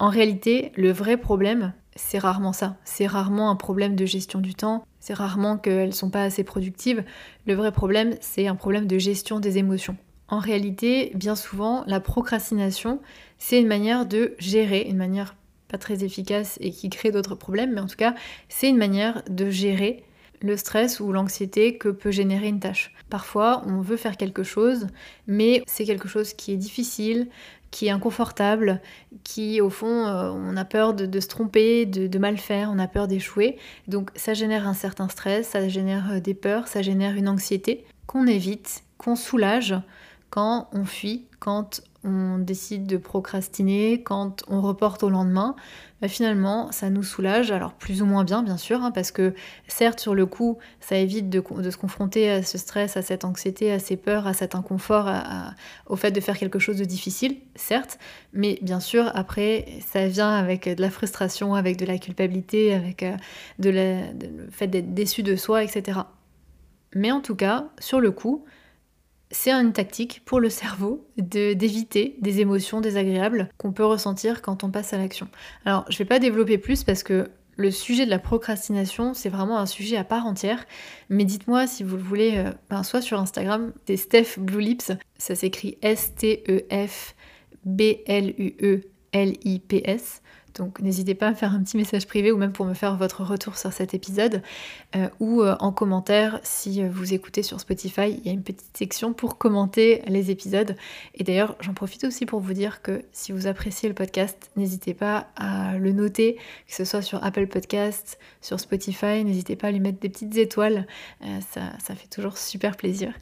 En 0.00 0.08
réalité, 0.08 0.72
le 0.76 0.92
vrai 0.92 1.18
problème, 1.18 1.74
c'est 1.94 2.18
rarement 2.18 2.54
ça. 2.54 2.78
C'est 2.84 3.06
rarement 3.06 3.50
un 3.50 3.54
problème 3.54 3.96
de 3.96 4.06
gestion 4.06 4.40
du 4.40 4.54
temps, 4.54 4.82
c'est 4.98 5.12
rarement 5.12 5.58
qu'elles 5.58 5.88
ne 5.88 5.94
sont 5.94 6.08
pas 6.08 6.22
assez 6.22 6.42
productives. 6.42 7.04
Le 7.46 7.52
vrai 7.52 7.70
problème, 7.70 8.14
c'est 8.22 8.46
un 8.46 8.54
problème 8.54 8.86
de 8.86 8.96
gestion 8.96 9.40
des 9.40 9.58
émotions. 9.58 9.98
En 10.28 10.38
réalité, 10.38 11.12
bien 11.14 11.36
souvent, 11.36 11.84
la 11.86 12.00
procrastination, 12.00 13.02
c'est 13.36 13.60
une 13.60 13.66
manière 13.66 14.06
de 14.06 14.34
gérer, 14.38 14.86
une 14.88 14.96
manière 14.96 15.36
pas 15.68 15.76
très 15.76 16.02
efficace 16.02 16.56
et 16.62 16.70
qui 16.70 16.88
crée 16.88 17.10
d'autres 17.10 17.34
problèmes, 17.34 17.74
mais 17.74 17.82
en 17.82 17.86
tout 17.86 17.96
cas, 17.96 18.14
c'est 18.48 18.70
une 18.70 18.78
manière 18.78 19.22
de 19.28 19.50
gérer 19.50 20.02
le 20.42 20.56
stress 20.56 21.00
ou 21.00 21.12
l'anxiété 21.12 21.76
que 21.76 21.88
peut 21.88 22.10
générer 22.10 22.48
une 22.48 22.60
tâche. 22.60 22.94
Parfois, 23.10 23.62
on 23.66 23.80
veut 23.80 23.96
faire 23.96 24.16
quelque 24.16 24.42
chose, 24.42 24.86
mais 25.26 25.62
c'est 25.66 25.84
quelque 25.84 26.08
chose 26.08 26.32
qui 26.32 26.52
est 26.52 26.56
difficile, 26.56 27.28
qui 27.70 27.86
est 27.86 27.90
inconfortable, 27.90 28.80
qui 29.24 29.60
au 29.60 29.70
fond 29.70 30.06
euh, 30.06 30.30
on 30.30 30.56
a 30.56 30.64
peur 30.64 30.94
de, 30.94 31.20
se 31.20 31.28
tromper, 31.28 31.86
de, 31.86 32.18
mal 32.18 32.36
faire, 32.36 32.70
on 32.72 32.78
a 32.78 32.88
peur 32.88 33.08
d'échouer. 33.08 33.58
Donc 33.88 34.10
ça 34.16 34.34
génère 34.34 34.66
un 34.66 34.74
certain 34.74 35.08
stress, 35.08 35.48
ça 35.48 35.68
génère 35.68 36.12
euh, 36.12 36.20
des 36.20 36.34
peurs, 36.34 36.68
ça 36.68 36.82
génère 36.82 37.14
une 37.14 37.28
anxiété 37.28 37.84
qu'on 38.06 38.26
évite, 38.26 38.82
qu'on 38.98 39.16
soulage 39.16 39.74
quand 40.30 40.68
on 40.72 40.84
fuit, 40.84 41.26
quand 41.38 41.82
on 42.02 42.38
décide 42.38 42.86
de 42.86 42.96
procrastiner, 42.96 44.02
quand 44.02 44.42
on 44.48 44.62
reporte 44.62 45.02
au 45.02 45.10
lendemain, 45.10 45.54
bah, 46.00 46.08
finalement 46.08 46.72
ça 46.72 46.88
nous 46.88 47.02
soulage, 47.02 47.50
alors 47.50 47.74
plus 47.74 48.00
ou 48.00 48.06
moins 48.06 48.24
bien 48.24 48.42
bien 48.42 48.56
sûr, 48.56 48.82
hein, 48.82 48.90
parce 48.90 49.10
que 49.10 49.34
certes 49.68 50.00
sur 50.00 50.14
le 50.14 50.24
coup 50.24 50.58
ça 50.80 50.96
évite 50.96 51.28
de, 51.28 51.42
se 51.42 51.76
confronter 51.76 52.30
à 52.30 52.42
ce 52.42 52.56
stress, 52.56 52.96
à 52.96 53.02
cette 53.02 53.26
anxiété, 53.26 53.70
à 53.70 53.78
ces 53.78 53.98
peurs, 53.98 54.26
à 54.26 54.32
cet 54.32 54.54
inconfort, 54.54 55.10
au 55.86 55.96
fait 55.96 56.10
de 56.10 56.20
faire 56.20 56.38
quelque 56.38 56.58
chose 56.58 56.78
de 56.78 56.84
difficile, 56.84 57.36
certes, 57.54 57.98
mais 58.32 58.58
bien 58.62 58.80
sûr 58.80 59.10
après 59.14 59.66
ça 59.86 60.06
vient 60.08 60.30
avec 60.30 60.68
de 60.68 60.80
la 60.80 60.90
frustration, 60.90 61.54
avec 61.54 61.76
de 61.76 61.84
la 61.84 61.98
culpabilité, 61.98 62.72
avec 62.72 63.02
euh, 63.02 63.14
de 63.58 63.70
le 63.70 64.48
fait 64.50 64.68
d'être 64.68 64.94
déçu 64.94 65.22
de 65.22 65.36
soi, 65.36 65.62
etc. 65.64 66.00
Mais 66.94 67.12
en 67.12 67.20
tout 67.20 67.36
cas, 67.36 67.68
sur 67.78 68.00
le 68.00 68.10
coup, 68.10 68.44
c'est 69.30 69.52
une 69.52 69.72
tactique 69.72 70.22
pour 70.24 70.40
le 70.40 70.50
cerveau 70.50 71.06
d'éviter 71.16 72.16
des 72.20 72.40
émotions 72.40 72.80
désagréables 72.80 73.48
qu'on 73.58 73.72
peut 73.72 73.84
ressentir 73.84 74.42
quand 74.42 74.64
on 74.64 74.70
passe 74.70 74.92
à 74.92 74.98
l'action. 74.98 75.28
Alors, 75.64 75.84
je 75.88 75.94
ne 75.94 75.98
vais 75.98 76.04
pas 76.04 76.18
développer 76.18 76.58
plus 76.58 76.82
parce 76.82 77.02
que 77.02 77.30
le 77.56 77.70
sujet 77.70 78.06
de 78.06 78.10
la 78.10 78.18
procrastination, 78.18 79.14
c'est 79.14 79.28
vraiment 79.28 79.58
un 79.58 79.66
sujet 79.66 79.96
à 79.96 80.04
part 80.04 80.26
entière. 80.26 80.64
Mais 81.10 81.24
dites-moi 81.24 81.66
si 81.66 81.84
vous 81.84 81.96
le 81.96 82.02
voulez, 82.02 82.38
euh, 82.38 82.50
ben, 82.70 82.82
soit 82.82 83.02
sur 83.02 83.20
Instagram, 83.20 83.72
c'est 83.86 83.96
Steph 83.96 84.38
Blue 84.38 84.60
Lips, 84.60 84.92
ça 85.18 85.34
s'écrit 85.34 85.76
S-T-E-F 85.82 87.14
B-L-U-E-L-I-P-S. 87.64 88.82
Donc 90.60 90.78
n'hésitez 90.80 91.14
pas 91.14 91.28
à 91.28 91.34
faire 91.34 91.54
un 91.54 91.62
petit 91.62 91.78
message 91.78 92.06
privé 92.06 92.30
ou 92.30 92.36
même 92.36 92.52
pour 92.52 92.66
me 92.66 92.74
faire 92.74 92.94
votre 92.94 93.24
retour 93.24 93.56
sur 93.56 93.72
cet 93.72 93.94
épisode 93.94 94.42
euh, 94.94 95.08
ou 95.18 95.40
euh, 95.40 95.56
en 95.58 95.72
commentaire 95.72 96.38
si 96.42 96.84
vous 96.84 97.14
écoutez 97.14 97.42
sur 97.42 97.58
Spotify, 97.58 98.10
il 98.10 98.26
y 98.26 98.28
a 98.28 98.32
une 98.32 98.42
petite 98.42 98.76
section 98.76 99.14
pour 99.14 99.38
commenter 99.38 100.02
les 100.06 100.30
épisodes. 100.30 100.76
Et 101.14 101.24
d'ailleurs, 101.24 101.56
j'en 101.60 101.72
profite 101.72 102.04
aussi 102.04 102.26
pour 102.26 102.40
vous 102.40 102.52
dire 102.52 102.82
que 102.82 103.02
si 103.10 103.32
vous 103.32 103.46
appréciez 103.46 103.88
le 103.88 103.94
podcast, 103.94 104.50
n'hésitez 104.54 104.92
pas 104.92 105.28
à 105.34 105.78
le 105.78 105.92
noter, 105.92 106.34
que 106.68 106.74
ce 106.74 106.84
soit 106.84 107.00
sur 107.00 107.24
Apple 107.24 107.46
Podcasts, 107.46 108.18
sur 108.42 108.60
Spotify, 108.60 109.24
n'hésitez 109.24 109.56
pas 109.56 109.68
à 109.68 109.70
lui 109.70 109.80
mettre 109.80 109.98
des 109.98 110.10
petites 110.10 110.36
étoiles, 110.36 110.86
ça, 111.22 111.72
ça 111.82 111.94
fait 111.94 112.08
toujours 112.08 112.36
super 112.36 112.76
plaisir. 112.76 113.14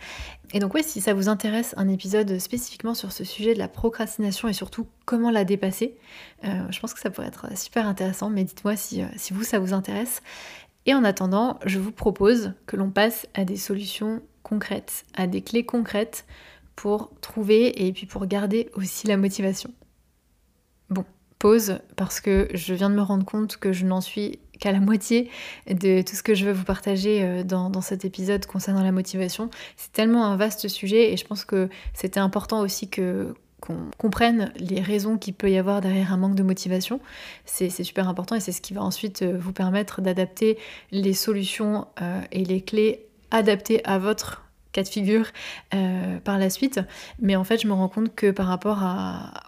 Et 0.54 0.60
donc 0.60 0.74
oui, 0.74 0.82
si 0.82 1.00
ça 1.00 1.12
vous 1.12 1.28
intéresse 1.28 1.74
un 1.76 1.88
épisode 1.88 2.38
spécifiquement 2.38 2.94
sur 2.94 3.12
ce 3.12 3.22
sujet 3.22 3.52
de 3.52 3.58
la 3.58 3.68
procrastination 3.68 4.48
et 4.48 4.54
surtout 4.54 4.86
comment 5.04 5.30
la 5.30 5.44
dépasser, 5.44 5.94
euh, 6.44 6.48
je 6.70 6.80
pense 6.80 6.94
que 6.94 7.00
ça 7.00 7.10
pourrait 7.10 7.27
super 7.54 7.86
intéressant, 7.86 8.30
mais 8.30 8.44
dites-moi 8.44 8.76
si, 8.76 9.02
euh, 9.02 9.06
si 9.16 9.32
vous, 9.32 9.44
ça 9.44 9.58
vous 9.58 9.72
intéresse. 9.72 10.22
Et 10.86 10.94
en 10.94 11.04
attendant, 11.04 11.58
je 11.66 11.78
vous 11.78 11.92
propose 11.92 12.52
que 12.66 12.76
l'on 12.76 12.90
passe 12.90 13.26
à 13.34 13.44
des 13.44 13.56
solutions 13.56 14.22
concrètes, 14.42 15.04
à 15.14 15.26
des 15.26 15.42
clés 15.42 15.64
concrètes 15.64 16.24
pour 16.76 17.10
trouver 17.20 17.86
et 17.86 17.92
puis 17.92 18.06
pour 18.06 18.26
garder 18.26 18.70
aussi 18.74 19.06
la 19.06 19.16
motivation. 19.16 19.70
Bon, 20.90 21.04
pause 21.38 21.80
parce 21.96 22.20
que 22.20 22.48
je 22.54 22.74
viens 22.74 22.88
de 22.90 22.94
me 22.94 23.02
rendre 23.02 23.24
compte 23.24 23.56
que 23.56 23.72
je 23.72 23.84
n'en 23.84 24.00
suis 24.00 24.38
qu'à 24.58 24.72
la 24.72 24.80
moitié 24.80 25.30
de 25.68 26.02
tout 26.02 26.16
ce 26.16 26.22
que 26.22 26.34
je 26.34 26.44
veux 26.44 26.52
vous 26.52 26.64
partager 26.64 27.22
euh, 27.22 27.44
dans, 27.44 27.80
cet 27.80 28.04
épisode 28.04 28.44
concernant 28.46 28.82
la 28.82 28.92
motivation. 28.92 29.50
C'est 29.76 29.92
tellement 29.92 30.26
un 30.26 30.36
vaste 30.36 30.68
sujet 30.68 31.12
et 31.12 31.16
je 31.16 31.24
pense 31.24 31.44
que 31.44 31.68
c'était 31.94 32.20
important 32.20 32.60
aussi 32.60 32.88
que 32.88 33.34
qu'on 33.60 33.90
comprenne 33.98 34.52
les 34.56 34.80
raisons 34.80 35.18
qu'il 35.18 35.34
peut 35.34 35.50
y 35.50 35.58
avoir 35.58 35.80
derrière 35.80 36.12
un 36.12 36.16
manque 36.16 36.34
de 36.34 36.42
motivation. 36.42 37.00
C'est 37.44 37.70
super 37.70 38.08
important 38.08 38.36
et 38.36 38.40
c'est 38.40 38.52
ce 38.52 38.60
qui 38.60 38.74
va 38.74 38.82
ensuite 38.82 39.22
euh, 39.22 39.36
vous 39.38 39.52
permettre 39.52 40.00
d'adapter 40.00 40.58
les 40.90 41.14
solutions 41.14 41.86
euh, 42.00 42.20
et 42.32 42.44
les 42.44 42.60
clés 42.60 43.06
adaptées 43.30 43.84
à 43.84 43.98
votre 43.98 44.47
de 44.82 44.88
figure 44.88 45.26
euh, 45.74 46.18
par 46.18 46.38
la 46.38 46.50
suite. 46.50 46.80
Mais 47.20 47.36
en 47.36 47.44
fait, 47.44 47.60
je 47.60 47.66
me 47.66 47.72
rends 47.72 47.88
compte 47.88 48.14
que 48.14 48.30
par 48.30 48.46
rapport 48.46 48.82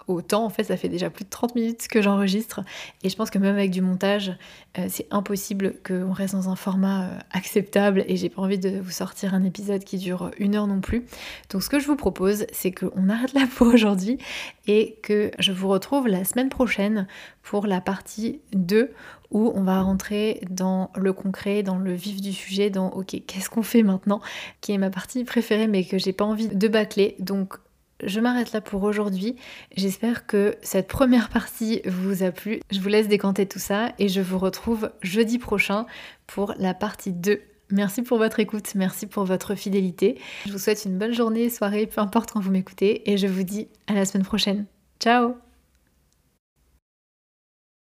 au 0.08 0.22
temps, 0.22 0.44
en 0.44 0.50
fait, 0.50 0.64
ça 0.64 0.76
fait 0.76 0.88
déjà 0.88 1.10
plus 1.10 1.24
de 1.24 1.30
30 1.30 1.54
minutes 1.54 1.88
que 1.88 2.02
j'enregistre. 2.02 2.60
Et 3.02 3.08
je 3.08 3.16
pense 3.16 3.30
que 3.30 3.38
même 3.38 3.54
avec 3.54 3.70
du 3.70 3.80
montage, 3.80 4.32
euh, 4.78 4.86
c'est 4.88 5.06
impossible 5.10 5.74
qu'on 5.86 6.12
reste 6.12 6.34
dans 6.34 6.48
un 6.48 6.56
format 6.56 7.04
euh, 7.04 7.18
acceptable. 7.32 8.04
Et 8.08 8.16
j'ai 8.16 8.28
pas 8.28 8.42
envie 8.42 8.58
de 8.58 8.80
vous 8.80 8.90
sortir 8.90 9.34
un 9.34 9.44
épisode 9.44 9.84
qui 9.84 9.98
dure 9.98 10.30
une 10.38 10.54
heure 10.54 10.66
non 10.66 10.80
plus. 10.80 11.04
Donc, 11.50 11.62
ce 11.62 11.68
que 11.68 11.78
je 11.78 11.86
vous 11.86 11.96
propose, 11.96 12.46
c'est 12.52 12.72
qu'on 12.72 13.08
arrête 13.08 13.32
là 13.32 13.46
pour 13.56 13.68
aujourd'hui 13.68 14.18
et 14.66 14.98
que 15.02 15.30
je 15.38 15.52
vous 15.52 15.68
retrouve 15.68 16.08
la 16.08 16.24
semaine 16.24 16.48
prochaine 16.48 17.06
pour 17.42 17.66
la 17.66 17.80
partie 17.80 18.40
2 18.52 18.90
où 19.30 19.52
on 19.54 19.62
va 19.62 19.80
rentrer 19.82 20.40
dans 20.50 20.90
le 20.96 21.12
concret, 21.12 21.62
dans 21.62 21.78
le 21.78 21.92
vif 21.92 22.20
du 22.20 22.32
sujet, 22.32 22.70
dans 22.70 22.90
ok, 22.90 23.22
qu'est-ce 23.26 23.50
qu'on 23.50 23.62
fait 23.62 23.82
maintenant, 23.82 24.20
qui 24.60 24.72
est 24.72 24.78
ma 24.78 24.90
partie 24.90 25.24
préférée 25.24 25.66
mais 25.66 25.84
que 25.84 25.98
j'ai 25.98 26.12
pas 26.12 26.24
envie 26.24 26.48
de 26.48 26.68
bâcler. 26.68 27.16
Donc 27.18 27.54
je 28.02 28.20
m'arrête 28.20 28.52
là 28.52 28.60
pour 28.60 28.82
aujourd'hui. 28.82 29.36
J'espère 29.76 30.26
que 30.26 30.56
cette 30.62 30.88
première 30.88 31.28
partie 31.28 31.82
vous 31.86 32.22
a 32.22 32.30
plu. 32.30 32.60
Je 32.70 32.80
vous 32.80 32.88
laisse 32.88 33.08
décanter 33.08 33.46
tout 33.46 33.58
ça 33.58 33.92
et 33.98 34.08
je 34.08 34.20
vous 34.20 34.38
retrouve 34.38 34.90
jeudi 35.02 35.38
prochain 35.38 35.86
pour 36.26 36.54
la 36.58 36.74
partie 36.74 37.12
2 37.12 37.40
Merci 37.72 38.02
pour 38.02 38.18
votre 38.18 38.40
écoute, 38.40 38.74
merci 38.74 39.06
pour 39.06 39.24
votre 39.24 39.54
fidélité. 39.54 40.18
Je 40.46 40.52
vous 40.52 40.58
souhaite 40.58 40.84
une 40.84 40.98
bonne 40.98 41.12
journée, 41.12 41.50
soirée, 41.50 41.86
peu 41.86 42.00
importe 42.00 42.32
quand 42.32 42.40
vous 42.40 42.50
m'écoutez, 42.50 43.10
et 43.10 43.16
je 43.16 43.26
vous 43.26 43.44
dis 43.44 43.68
à 43.86 43.94
la 43.94 44.04
semaine 44.04 44.26
prochaine. 44.26 44.66
Ciao 44.98 45.36